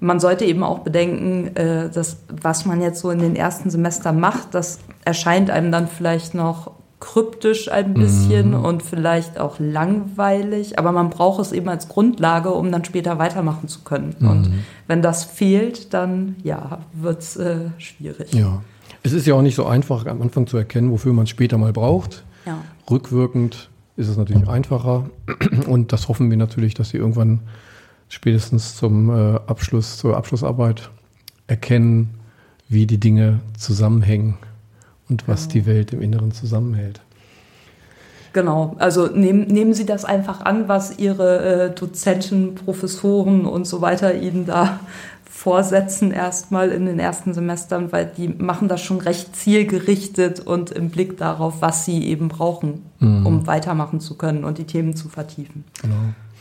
man 0.01 0.19
sollte 0.19 0.45
eben 0.47 0.65
auch 0.65 0.81
bedenken, 0.81 1.55
äh, 1.57 1.89
dass 1.91 2.17
was 2.29 2.67
man 2.67 2.81
jetzt 2.83 2.99
so 3.01 3.11
in 3.11 3.21
den 3.21 3.37
ersten 3.37 3.71
Semestern 3.71 4.19
macht, 4.19 4.49
das 4.53 4.81
erscheint 5.05 5.49
einem 5.51 5.71
dann 5.71 5.87
vielleicht 5.87 6.35
noch 6.35 6.73
kryptisch 7.01 7.71
ein 7.71 7.95
bisschen 7.95 8.55
und 8.55 8.83
vielleicht 8.83 9.39
auch 9.39 9.59
langweilig, 9.59 10.79
aber 10.79 10.93
man 10.93 11.11
braucht 11.11 11.41
es 11.41 11.53
eben 11.53 11.69
als 11.69 11.89
Grundlage, 11.89 12.51
um 12.51 12.73
dann 12.73 12.85
später 12.85 13.19
weitermachen 13.19 13.69
zu 13.69 13.81
können. 13.81 14.17
Und 14.21 14.55
wenn 14.87 15.03
das 15.03 15.25
fehlt, 15.25 15.93
dann 15.93 16.37
ja, 16.43 16.79
wird 16.95 17.21
es 17.21 17.37
äh, 17.37 17.57
schwierig. 17.79 18.33
Ja. 18.33 18.63
Es 19.03 19.13
ist 19.13 19.27
ja 19.27 19.35
auch 19.35 19.43
nicht 19.43 19.55
so 19.55 19.67
einfach 19.67 20.07
am 20.07 20.23
Anfang 20.23 20.47
zu 20.47 20.57
erkennen, 20.57 20.91
wofür 20.91 21.13
man 21.13 21.25
es 21.25 21.31
später 21.31 21.59
mal 21.59 21.73
braucht. 21.73 22.25
Ja. 22.47 22.59
Rückwirkend 22.91 23.69
ist 23.97 24.09
es 24.09 24.17
natürlich 24.17 24.49
einfacher. 24.49 25.11
Und 25.67 25.93
das 25.93 26.09
hoffen 26.09 26.31
wir 26.31 26.39
natürlich, 26.39 26.75
dass 26.75 26.89
Sie 26.89 26.97
irgendwann 26.97 27.41
spätestens 28.09 28.77
zum 28.77 29.11
äh, 29.11 29.35
Abschluss, 29.47 29.99
zur 29.99 30.17
Abschlussarbeit 30.17 30.91
erkennen, 31.47 32.15
wie 32.69 32.87
die 32.87 32.99
Dinge 32.99 33.41
zusammenhängen 33.59 34.39
und 35.09 35.29
was 35.29 35.49
die 35.49 35.67
Welt 35.67 35.93
im 35.93 36.01
Inneren 36.03 36.33
zusammenhält. 36.33 37.01
Genau, 38.33 38.75
also 38.79 39.07
nehmen, 39.07 39.47
nehmen 39.47 39.75
Sie 39.75 39.87
das 39.87 40.05
einfach 40.05 40.41
an, 40.41 40.67
was 40.67 40.99
Ihre 40.99 41.69
äh, 41.71 41.75
Dozenten, 41.75 42.57
Professoren 42.57 43.47
und 43.47 43.65
so 43.67 43.81
weiter 43.81 44.15
Ihnen 44.15 44.45
da 44.45 44.81
vorsetzen 45.31 46.11
erstmal 46.11 46.71
in 46.71 46.87
den 46.87 46.99
ersten 46.99 47.33
Semestern, 47.35 47.93
weil 47.93 48.07
die 48.07 48.29
machen 48.29 48.67
das 48.69 48.81
schon 48.81 48.99
recht 49.01 49.37
zielgerichtet 49.37 50.41
und 50.41 50.71
im 50.71 50.91
Blick 50.91 51.17
darauf, 51.19 51.61
was 51.61 51.85
sie 51.85 52.05
eben 52.05 52.29
brauchen, 52.29 52.83
um 53.01 53.47
weitermachen 53.47 53.99
zu 54.01 54.15
können 54.17 54.45
und 54.45 54.59
die 54.59 54.65
Themen 54.65 54.95
zu 54.95 55.09
vertiefen. 55.09 55.65
Genau. 55.83 55.97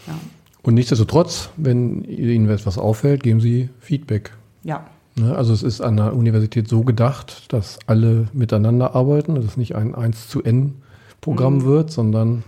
Ja, 0.08 0.13
Und 0.62 0.75
nichtsdestotrotz, 0.75 1.50
wenn 1.58 2.03
Ihnen 2.03 2.48
etwas 2.50 2.77
auffällt, 2.77 3.24
geben 3.24 3.41
Sie 3.41 3.70
Feedback. 3.79 4.32
ja, 4.63 4.86
Also 5.22 5.53
es 5.53 5.62
ist 5.62 5.82
an 5.82 5.98
der 5.98 6.15
Universität 6.15 6.67
so 6.67 6.82
gedacht, 6.84 7.53
dass 7.53 7.77
alle 7.86 8.27
miteinander 8.34 8.96
arbeiten, 8.96 9.36
dass 9.36 9.46
es 9.46 9.58
nicht 9.58 9.75
ein 9.75 9.93
1 9.93 10.27
zu 10.27 10.43
N 10.43 10.75
Programm 11.22 11.63
wird, 11.63 11.91
sondern 11.91 12.43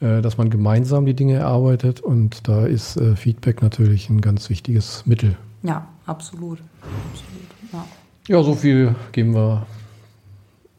äh, 0.00 0.22
dass 0.22 0.38
man 0.38 0.50
gemeinsam 0.50 1.04
die 1.04 1.14
Dinge 1.14 1.34
erarbeitet 1.34 2.00
und 2.00 2.48
da 2.48 2.64
ist 2.64 2.96
äh, 2.96 3.16
Feedback 3.16 3.60
natürlich 3.60 4.08
ein 4.08 4.20
ganz 4.20 4.48
wichtiges 4.50 5.04
Mittel. 5.04 5.36
ja 5.62 5.86
absolut. 6.06 6.60
absolut 6.82 7.72
ja. 7.72 7.84
Ja, 8.28 8.42
so 8.42 8.54
viel 8.54 8.94
geben 9.12 9.34
wir 9.34 9.66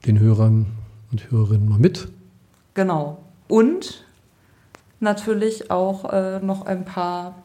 den 0.05 0.19
Hörern 0.19 0.65
und 1.11 1.29
Hörerinnen 1.29 1.69
mal 1.69 1.79
mit. 1.79 2.07
Genau. 2.73 3.19
Und 3.47 4.05
natürlich 4.99 5.69
auch 5.69 6.11
äh, 6.11 6.39
noch 6.39 6.65
ein 6.65 6.85
paar 6.85 7.35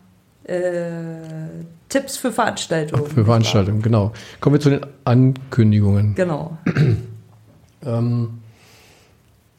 äh, 0.50 1.64
Tipps 1.88 2.16
für 2.16 2.32
Veranstaltungen. 2.32 3.06
Für 3.06 3.24
Veranstaltungen, 3.24 3.82
genau. 3.82 4.12
Kommen 4.40 4.54
wir 4.54 4.60
zu 4.60 4.70
den 4.70 4.86
Ankündigungen. 5.04 6.14
Genau. 6.14 6.58
Ähm, 7.82 8.42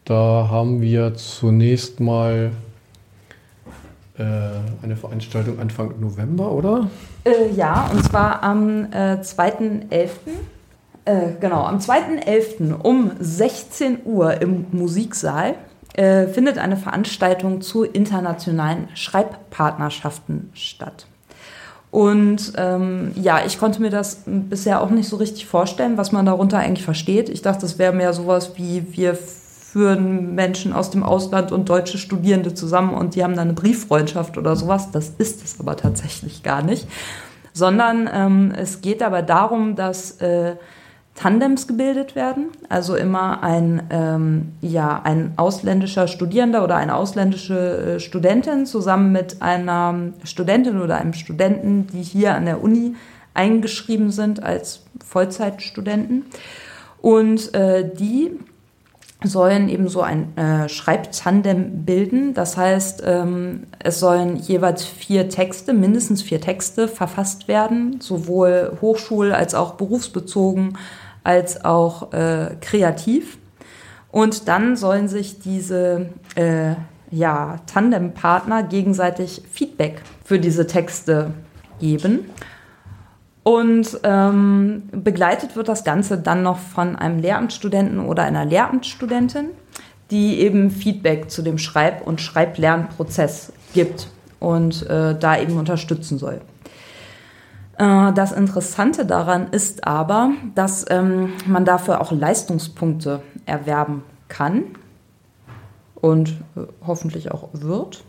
da 0.05 0.47
haben 0.51 0.79
wir 0.79 1.15
zunächst 1.15 1.99
mal 1.99 2.51
äh, 4.19 4.23
eine 4.83 4.95
Veranstaltung 4.95 5.57
Anfang 5.57 5.99
November, 5.99 6.51
oder? 6.51 6.87
Äh, 7.23 7.51
ja, 7.55 7.89
und 7.91 8.03
zwar 8.03 8.43
am 8.43 8.85
äh, 8.91 9.17
2.11. 9.21 10.09
Äh, 11.05 11.31
genau, 11.39 11.63
am 11.63 11.79
2.11. 11.79 12.73
um 12.75 13.09
16 13.19 14.05
Uhr 14.05 14.39
im 14.39 14.67
Musiksaal 14.71 15.55
äh, 15.93 16.27
findet 16.27 16.57
eine 16.57 16.77
Veranstaltung 16.77 17.61
zu 17.61 17.83
internationalen 17.83 18.87
Schreibpartnerschaften 18.95 20.49
statt. 20.53 21.05
Und 21.91 22.53
ähm, 22.55 23.11
ja, 23.15 23.41
ich 23.45 23.59
konnte 23.59 23.81
mir 23.81 23.89
das 23.89 24.23
bisher 24.25 24.81
auch 24.81 24.89
nicht 24.89 25.09
so 25.09 25.17
richtig 25.17 25.45
vorstellen, 25.45 25.97
was 25.97 26.13
man 26.13 26.25
darunter 26.25 26.59
eigentlich 26.59 26.85
versteht. 26.85 27.27
Ich 27.27 27.41
dachte, 27.41 27.61
das 27.61 27.77
wäre 27.77 27.93
mehr 27.93 28.13
sowas 28.13 28.53
wie 28.55 28.95
wir 28.95 29.15
führen 29.15 30.35
Menschen 30.35 30.73
aus 30.73 30.89
dem 30.89 31.03
Ausland 31.03 31.51
und 31.51 31.69
deutsche 31.69 31.97
Studierende 31.97 32.53
zusammen 32.53 32.93
und 32.93 33.15
die 33.15 33.23
haben 33.23 33.35
dann 33.35 33.49
eine 33.49 33.53
Brieffreundschaft 33.53 34.37
oder 34.37 34.55
sowas. 34.55 34.91
Das 34.91 35.13
ist 35.17 35.43
es 35.43 35.59
aber 35.59 35.77
tatsächlich 35.77 36.43
gar 36.43 36.61
nicht. 36.61 36.87
Sondern 37.53 38.09
ähm, 38.11 38.53
es 38.55 38.81
geht 38.81 39.01
aber 39.01 39.21
darum, 39.21 39.75
dass 39.75 40.19
äh, 40.21 40.55
Tandems 41.21 41.67
gebildet 41.67 42.15
werden. 42.15 42.47
Also 42.67 42.95
immer 42.95 43.43
ein, 43.43 43.83
ähm, 43.91 44.53
ja, 44.61 45.01
ein 45.03 45.33
ausländischer 45.35 46.07
Studierender 46.07 46.63
oder 46.63 46.77
eine 46.77 46.95
ausländische 46.95 47.95
äh, 47.95 47.99
Studentin 47.99 48.65
zusammen 48.65 49.11
mit 49.11 49.39
einer 49.39 50.13
Studentin 50.23 50.81
oder 50.81 50.97
einem 50.97 51.13
Studenten, 51.13 51.85
die 51.85 52.01
hier 52.01 52.33
an 52.33 52.45
der 52.45 52.63
Uni 52.63 52.95
eingeschrieben 53.35 54.09
sind 54.09 54.41
als 54.41 54.81
Vollzeitstudenten. 55.05 56.25
Und 57.03 57.53
äh, 57.53 57.87
die 57.87 58.31
sollen 59.23 59.69
eben 59.69 59.87
so 59.89 60.01
ein 60.01 60.35
äh, 60.35 60.67
Schreibtandem 60.69 61.85
bilden. 61.85 62.33
Das 62.33 62.57
heißt, 62.57 63.03
ähm, 63.05 63.67
es 63.77 63.99
sollen 63.99 64.37
jeweils 64.37 64.83
vier 64.83 65.29
Texte, 65.29 65.73
mindestens 65.73 66.23
vier 66.23 66.41
Texte 66.41 66.87
verfasst 66.87 67.47
werden, 67.47 68.01
sowohl 68.01 68.75
hochschul- 68.81 69.33
als 69.33 69.53
auch 69.53 69.75
berufsbezogen, 69.75 70.79
als 71.23 71.63
auch 71.63 72.13
äh, 72.13 72.55
kreativ. 72.61 73.37
Und 74.11 74.47
dann 74.47 74.75
sollen 74.75 75.07
sich 75.07 75.39
diese 75.39 76.09
äh, 76.35 76.75
ja, 77.11 77.57
Tandempartner 77.65 78.63
gegenseitig 78.63 79.43
Feedback 79.51 80.01
für 80.23 80.39
diese 80.39 80.67
Texte 80.67 81.31
geben. 81.79 82.29
Und 83.43 83.99
ähm, 84.03 84.83
begleitet 84.91 85.55
wird 85.55 85.67
das 85.67 85.83
Ganze 85.83 86.17
dann 86.17 86.43
noch 86.43 86.59
von 86.59 86.95
einem 86.95 87.19
Lehramtsstudenten 87.19 87.99
oder 87.99 88.23
einer 88.23 88.45
Lehramtsstudentin, 88.45 89.49
die 90.11 90.39
eben 90.39 90.69
Feedback 90.69 91.31
zu 91.31 91.41
dem 91.41 91.57
Schreib- 91.57 92.05
und 92.05 92.21
Schreiblernprozess 92.21 93.51
gibt 93.73 94.09
und 94.39 94.87
äh, 94.87 95.17
da 95.17 95.39
eben 95.39 95.57
unterstützen 95.57 96.19
soll. 96.19 96.41
Äh, 97.81 98.13
das 98.13 98.31
Interessante 98.31 99.05
daran 99.05 99.47
ist 99.49 99.87
aber, 99.87 100.31
dass 100.53 100.85
ähm, 100.89 101.33
man 101.47 101.65
dafür 101.65 101.99
auch 101.99 102.11
Leistungspunkte 102.11 103.21
erwerben 103.47 104.03
kann 104.27 104.63
und 105.95 106.29
äh, 106.55 106.61
hoffentlich 106.85 107.31
auch 107.31 107.49
wird. 107.53 108.03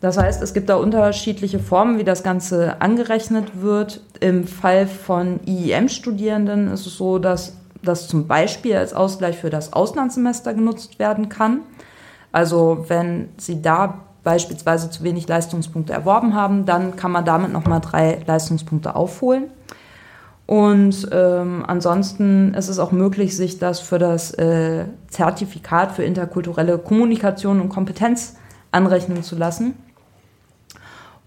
Das 0.00 0.18
heißt, 0.18 0.42
es 0.42 0.52
gibt 0.52 0.68
da 0.68 0.76
unterschiedliche 0.76 1.58
Formen, 1.58 1.98
wie 1.98 2.04
das 2.04 2.22
Ganze 2.22 2.80
angerechnet 2.80 3.60
wird. 3.60 4.00
Im 4.20 4.46
Fall 4.46 4.86
von 4.86 5.40
IEM-Studierenden 5.46 6.68
ist 6.68 6.86
es 6.86 6.96
so, 6.96 7.18
dass 7.18 7.56
das 7.82 8.08
zum 8.08 8.26
Beispiel 8.26 8.76
als 8.76 8.94
Ausgleich 8.94 9.38
für 9.38 9.50
das 9.50 9.72
Auslandssemester 9.72 10.54
genutzt 10.54 10.98
werden 10.98 11.28
kann. 11.28 11.60
Also 12.32 12.84
wenn 12.88 13.30
Sie 13.38 13.62
da 13.62 14.00
beispielsweise 14.24 14.90
zu 14.90 15.04
wenig 15.04 15.28
Leistungspunkte 15.28 15.92
erworben 15.92 16.34
haben, 16.34 16.66
dann 16.66 16.96
kann 16.96 17.12
man 17.12 17.24
damit 17.24 17.52
nochmal 17.52 17.80
drei 17.80 18.20
Leistungspunkte 18.26 18.94
aufholen. 18.94 19.44
Und 20.46 21.08
ähm, 21.12 21.62
ansonsten 21.66 22.54
ist 22.54 22.68
es 22.68 22.78
auch 22.78 22.90
möglich, 22.90 23.36
sich 23.36 23.58
das 23.58 23.80
für 23.80 23.98
das 23.98 24.32
äh, 24.32 24.86
Zertifikat 25.08 25.92
für 25.92 26.04
interkulturelle 26.04 26.78
Kommunikation 26.78 27.60
und 27.60 27.68
Kompetenz 27.68 28.36
anrechnen 28.72 29.22
zu 29.22 29.36
lassen 29.36 29.74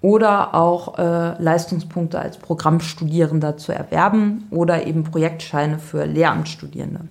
oder 0.02 0.56
auch 0.56 0.98
äh, 0.98 1.42
Leistungspunkte 1.42 2.20
als 2.20 2.38
Programmstudierender 2.38 3.58
zu 3.58 3.72
erwerben 3.72 4.48
oder 4.50 4.88
eben 4.88 5.04
Projektscheine 5.04 5.78
für 5.78 6.06
Lehramtsstudierende. 6.06 7.02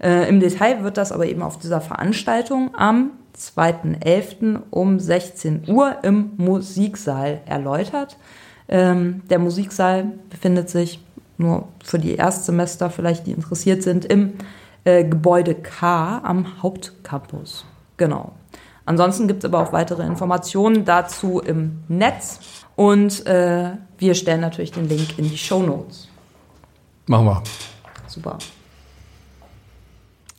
Äh, 0.00 0.28
Im 0.28 0.38
Detail 0.38 0.84
wird 0.84 0.96
das 0.96 1.10
aber 1.10 1.26
eben 1.26 1.42
auf 1.42 1.58
dieser 1.58 1.80
Veranstaltung 1.80 2.70
am 2.76 3.10
2.11. 3.38 4.60
um 4.70 4.98
16 4.98 5.68
Uhr 5.68 5.96
im 6.02 6.32
Musiksaal 6.36 7.40
erläutert. 7.46 8.16
Ähm, 8.68 9.22
der 9.30 9.38
Musiksaal 9.38 10.12
befindet 10.28 10.68
sich 10.68 11.00
nur 11.38 11.68
für 11.82 11.98
die 11.98 12.16
Erstsemester 12.16 12.90
vielleicht, 12.90 13.26
die 13.26 13.32
interessiert 13.32 13.82
sind, 13.82 14.04
im 14.04 14.34
äh, 14.84 15.04
Gebäude 15.04 15.54
K 15.54 16.18
am 16.18 16.62
Hauptcampus. 16.62 17.64
Genau. 17.96 18.32
Ansonsten 18.84 19.28
gibt 19.28 19.44
es 19.44 19.50
aber 19.50 19.60
auch 19.60 19.72
weitere 19.72 20.02
Informationen 20.04 20.84
dazu 20.84 21.40
im 21.40 21.82
Netz 21.88 22.40
und 22.74 23.26
äh, 23.26 23.72
wir 23.98 24.14
stellen 24.14 24.40
natürlich 24.40 24.72
den 24.72 24.88
Link 24.88 25.18
in 25.18 25.28
die 25.28 25.36
Show 25.36 25.62
Notes. 25.62 26.08
Machen 27.06 27.26
wir. 27.26 27.42
Super. 28.06 28.38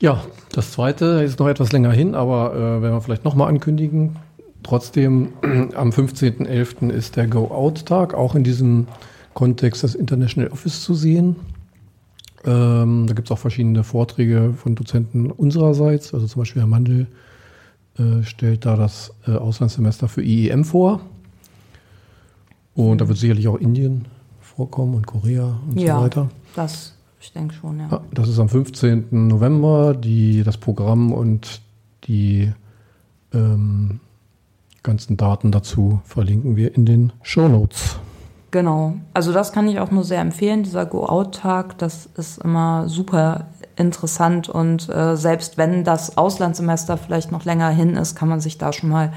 Ja, 0.01 0.23
das 0.51 0.71
zweite 0.71 1.23
ist 1.23 1.39
noch 1.39 1.47
etwas 1.47 1.71
länger 1.71 1.91
hin, 1.91 2.15
aber 2.15 2.53
äh, 2.53 2.81
werden 2.81 2.93
wir 2.93 3.01
vielleicht 3.01 3.25
nochmal 3.25 3.49
ankündigen. 3.49 4.15
Trotzdem, 4.63 5.33
am 5.75 5.89
15.11. 5.89 6.89
ist 6.89 7.15
der 7.15 7.27
Go-Out-Tag, 7.27 8.13
auch 8.13 8.35
in 8.35 8.43
diesem 8.43 8.87
Kontext 9.33 9.83
des 9.83 9.95
International 9.95 10.51
Office 10.51 10.83
zu 10.83 10.93
sehen. 10.93 11.35
Ähm, 12.45 13.05
da 13.07 13.13
gibt 13.13 13.27
es 13.27 13.31
auch 13.31 13.39
verschiedene 13.39 13.83
Vorträge 13.83 14.53
von 14.55 14.75
Dozenten 14.75 15.31
unsererseits, 15.31 16.13
also 16.13 16.25
zum 16.25 16.41
Beispiel 16.41 16.61
Herr 16.61 16.69
Mandel 16.69 17.07
äh, 17.97 18.23
stellt 18.23 18.65
da 18.65 18.77
das 18.77 19.13
äh, 19.27 19.31
Auslandssemester 19.31 20.07
für 20.07 20.23
IEM 20.23 20.63
vor. 20.63 21.01
Und 22.75 23.01
da 23.01 23.07
wird 23.09 23.17
sicherlich 23.17 23.47
auch 23.49 23.57
Indien 23.57 24.05
vorkommen 24.39 24.95
und 24.95 25.05
Korea 25.05 25.59
und 25.69 25.79
ja, 25.79 25.97
so 25.97 26.03
weiter. 26.03 26.29
Das, 26.55 26.95
ich 27.19 27.33
denke 27.33 27.53
schon, 27.53 27.79
ja. 27.79 28.01
Das 28.13 28.29
ist 28.29 28.39
am 28.39 28.49
15. 28.49 29.27
November. 29.27 29.93
Die, 29.93 30.43
das 30.43 30.57
Programm 30.57 31.11
und 31.11 31.61
die 32.05 32.51
ähm, 33.33 33.99
ganzen 34.83 35.17
Daten 35.17 35.51
dazu 35.51 36.01
verlinken 36.05 36.55
wir 36.55 36.75
in 36.75 36.85
den 36.85 37.13
Show 37.21 37.47
Notes. 37.47 37.99
Genau. 38.51 38.95
Also 39.13 39.31
das 39.31 39.51
kann 39.51 39.67
ich 39.67 39.79
auch 39.79 39.91
nur 39.91 40.03
sehr 40.03 40.21
empfehlen, 40.21 40.63
dieser 40.63 40.85
Go-Out-Tag. 40.85 41.77
Das 41.77 42.07
ist 42.17 42.39
immer 42.39 42.89
super 42.89 43.47
interessant 43.75 44.49
und 44.49 44.89
äh, 44.89 45.15
selbst 45.15 45.57
wenn 45.57 45.83
das 45.83 46.17
Auslandssemester 46.17 46.97
vielleicht 46.97 47.31
noch 47.31 47.45
länger 47.45 47.69
hin 47.69 47.95
ist, 47.95 48.15
kann 48.15 48.27
man 48.27 48.41
sich 48.41 48.57
da 48.57 48.73
schon 48.73 48.89
mal 48.89 49.13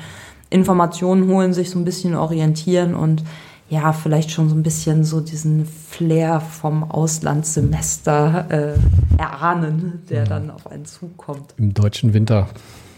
Informationen 0.50 1.28
holen, 1.28 1.52
sich 1.52 1.70
so 1.70 1.78
ein 1.78 1.84
bisschen 1.84 2.14
orientieren 2.14 2.94
und 2.94 3.24
ja, 3.72 3.94
vielleicht 3.94 4.30
schon 4.30 4.50
so 4.50 4.54
ein 4.54 4.62
bisschen 4.62 5.02
so 5.02 5.22
diesen 5.22 5.64
Flair 5.64 6.40
vom 6.40 6.84
Auslandssemester 6.84 8.46
äh, 8.50 8.74
erahnen, 9.18 10.02
der 10.10 10.24
dann 10.24 10.50
auf 10.50 10.66
einen 10.66 10.84
zukommt. 10.84 11.54
Im 11.56 11.72
deutschen 11.72 12.12
Winter. 12.12 12.50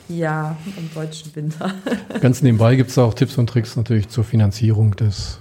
Ja, 0.09 0.57
im 0.77 0.93
deutschen 0.93 1.35
Winter. 1.37 1.71
Ganz 2.21 2.43
nebenbei 2.43 2.75
gibt 2.75 2.91
es 2.91 2.99
auch 2.99 3.15
Tipps 3.15 3.39
und 3.39 3.47
Tricks 3.47 3.77
natürlich 3.77 4.09
zur 4.09 4.25
Finanzierung 4.25 4.97
des 4.97 5.39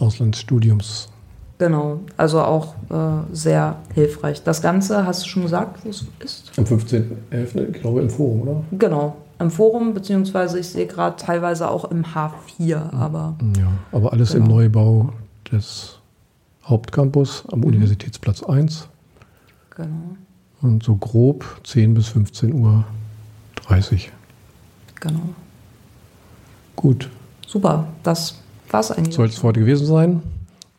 Auslandsstudiums. 0.00 1.10
Genau, 1.58 2.00
also 2.16 2.40
auch 2.40 2.74
äh, 2.90 3.32
sehr 3.32 3.76
hilfreich. 3.94 4.42
Das 4.42 4.62
Ganze, 4.62 5.06
hast 5.06 5.22
du 5.24 5.28
schon 5.28 5.42
gesagt, 5.42 5.84
wo 5.84 5.90
es 5.90 6.04
ist? 6.18 6.50
Am 6.56 6.64
15.11., 6.64 7.68
ich 7.68 7.80
glaube 7.80 8.00
im 8.00 8.10
Forum, 8.10 8.42
oder? 8.42 8.64
Genau, 8.72 9.16
im 9.42 9.50
Forum, 9.50 9.92
beziehungsweise 9.94 10.58
ich 10.58 10.68
sehe 10.68 10.86
gerade 10.86 11.16
teilweise 11.16 11.68
auch 11.70 11.84
im 11.90 12.04
H4, 12.04 12.92
aber 12.94 13.36
Ja, 13.58 13.72
aber 13.92 14.12
alles 14.12 14.34
im 14.34 14.44
Genau. 14.44 14.56
Neubau 14.56 15.12
des 15.50 15.98
Hauptcampus 16.64 17.44
am 17.52 17.64
Universitätsplatz 17.64 18.42
1 18.42 18.88
genau. 19.70 20.16
und 20.62 20.82
so 20.82 20.94
grob 20.96 21.44
10 21.64 21.94
bis 21.94 22.08
15 22.08 22.54
Uhr 22.54 22.84
30. 23.66 24.10
Genau. 25.00 25.20
Gut, 26.76 27.10
Super, 27.46 27.86
das 28.02 28.40
war's 28.70 28.90
eigentlich. 28.90 29.14
soll 29.14 29.26
es 29.26 29.38
für 29.38 29.48
heute 29.48 29.60
gewesen 29.60 29.86
sein. 29.86 30.22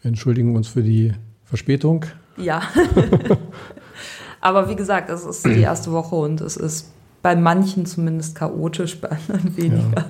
Wir 0.01 0.09
entschuldigen 0.09 0.55
uns 0.55 0.67
für 0.67 0.81
die 0.81 1.13
Verspätung. 1.45 2.05
Ja. 2.37 2.61
Aber 4.41 4.67
wie 4.69 4.75
gesagt, 4.75 5.09
es 5.09 5.23
ist 5.23 5.45
die 5.45 5.61
erste 5.61 5.91
Woche 5.91 6.15
und 6.15 6.41
es 6.41 6.57
ist 6.57 6.91
bei 7.23 7.35
manchen 7.35 7.87
zumindest 7.87 8.35
chaotisch, 8.35 9.01
bei 9.01 9.09
anderen 9.09 9.57
weniger. 9.57 10.05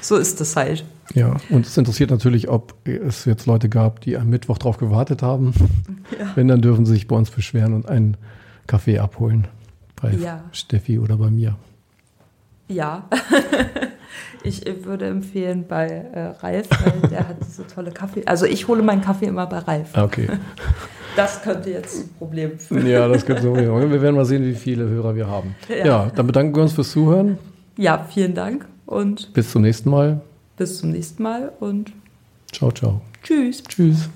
So 0.00 0.16
ist 0.16 0.40
es 0.40 0.56
halt. 0.56 0.84
Ja, 1.14 1.36
und 1.50 1.66
es 1.66 1.76
interessiert 1.76 2.10
natürlich, 2.10 2.48
ob 2.48 2.74
es 2.86 3.24
jetzt 3.26 3.46
Leute 3.46 3.68
gab, 3.68 4.00
die 4.00 4.16
am 4.16 4.28
Mittwoch 4.28 4.58
drauf 4.58 4.76
gewartet 4.78 5.22
haben. 5.22 5.54
Wenn, 6.34 6.48
dann 6.48 6.60
dürfen 6.62 6.84
sie 6.86 6.92
sich 6.92 7.06
bei 7.06 7.14
uns 7.16 7.30
beschweren 7.30 7.74
und 7.74 7.88
einen 7.88 8.16
Kaffee 8.66 8.98
abholen. 8.98 9.46
Bei 10.00 10.12
Ja. 10.12 10.42
Steffi 10.52 10.98
oder 10.98 11.16
bei 11.16 11.30
mir. 11.30 11.56
Ja. 12.68 13.08
Ich 14.42 14.64
würde 14.84 15.06
empfehlen 15.06 15.64
bei 15.66 15.88
äh, 15.88 16.20
Ralf, 16.40 16.68
weil 16.84 17.10
der 17.10 17.28
hat 17.28 17.36
diese 17.44 17.66
tolle 17.66 17.90
Kaffee. 17.90 18.22
Also 18.26 18.46
ich 18.46 18.68
hole 18.68 18.80
meinen 18.80 19.02
Kaffee 19.02 19.26
immer 19.26 19.44
bei 19.46 19.58
Ralf. 19.58 19.96
Okay. 19.96 20.28
Das 21.16 21.42
könnte 21.42 21.70
jetzt 21.70 22.04
ein 22.04 22.08
Problem 22.16 22.56
führen. 22.58 22.86
Ja, 22.86 23.08
das 23.08 23.26
könnte 23.26 23.42
so 23.42 23.56
werden. 23.56 23.90
Wir 23.90 24.02
werden 24.02 24.14
mal 24.14 24.24
sehen, 24.24 24.44
wie 24.44 24.54
viele 24.54 24.88
Hörer 24.88 25.16
wir 25.16 25.26
haben. 25.26 25.56
Ja. 25.68 25.84
Ja. 25.86 26.12
dann 26.14 26.26
bedanken 26.28 26.54
wir 26.54 26.62
uns 26.62 26.74
fürs 26.74 26.92
Zuhören. 26.92 27.38
Ja, 27.76 28.06
vielen 28.08 28.34
Dank 28.34 28.66
und 28.86 29.32
Bis 29.32 29.50
zum 29.50 29.62
nächsten 29.62 29.90
Mal. 29.90 30.20
bis 30.56 30.78
zum 30.78 30.90
nächsten 30.92 31.22
Mal 31.22 31.50
und 31.58 31.92
Ciao, 32.52 32.70
ciao. 32.70 33.00
tschüss. 33.24 33.64
Tschüss. 33.64 34.08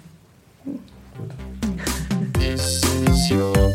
This 2.34 2.82
is 3.08 3.30
your 3.32 3.74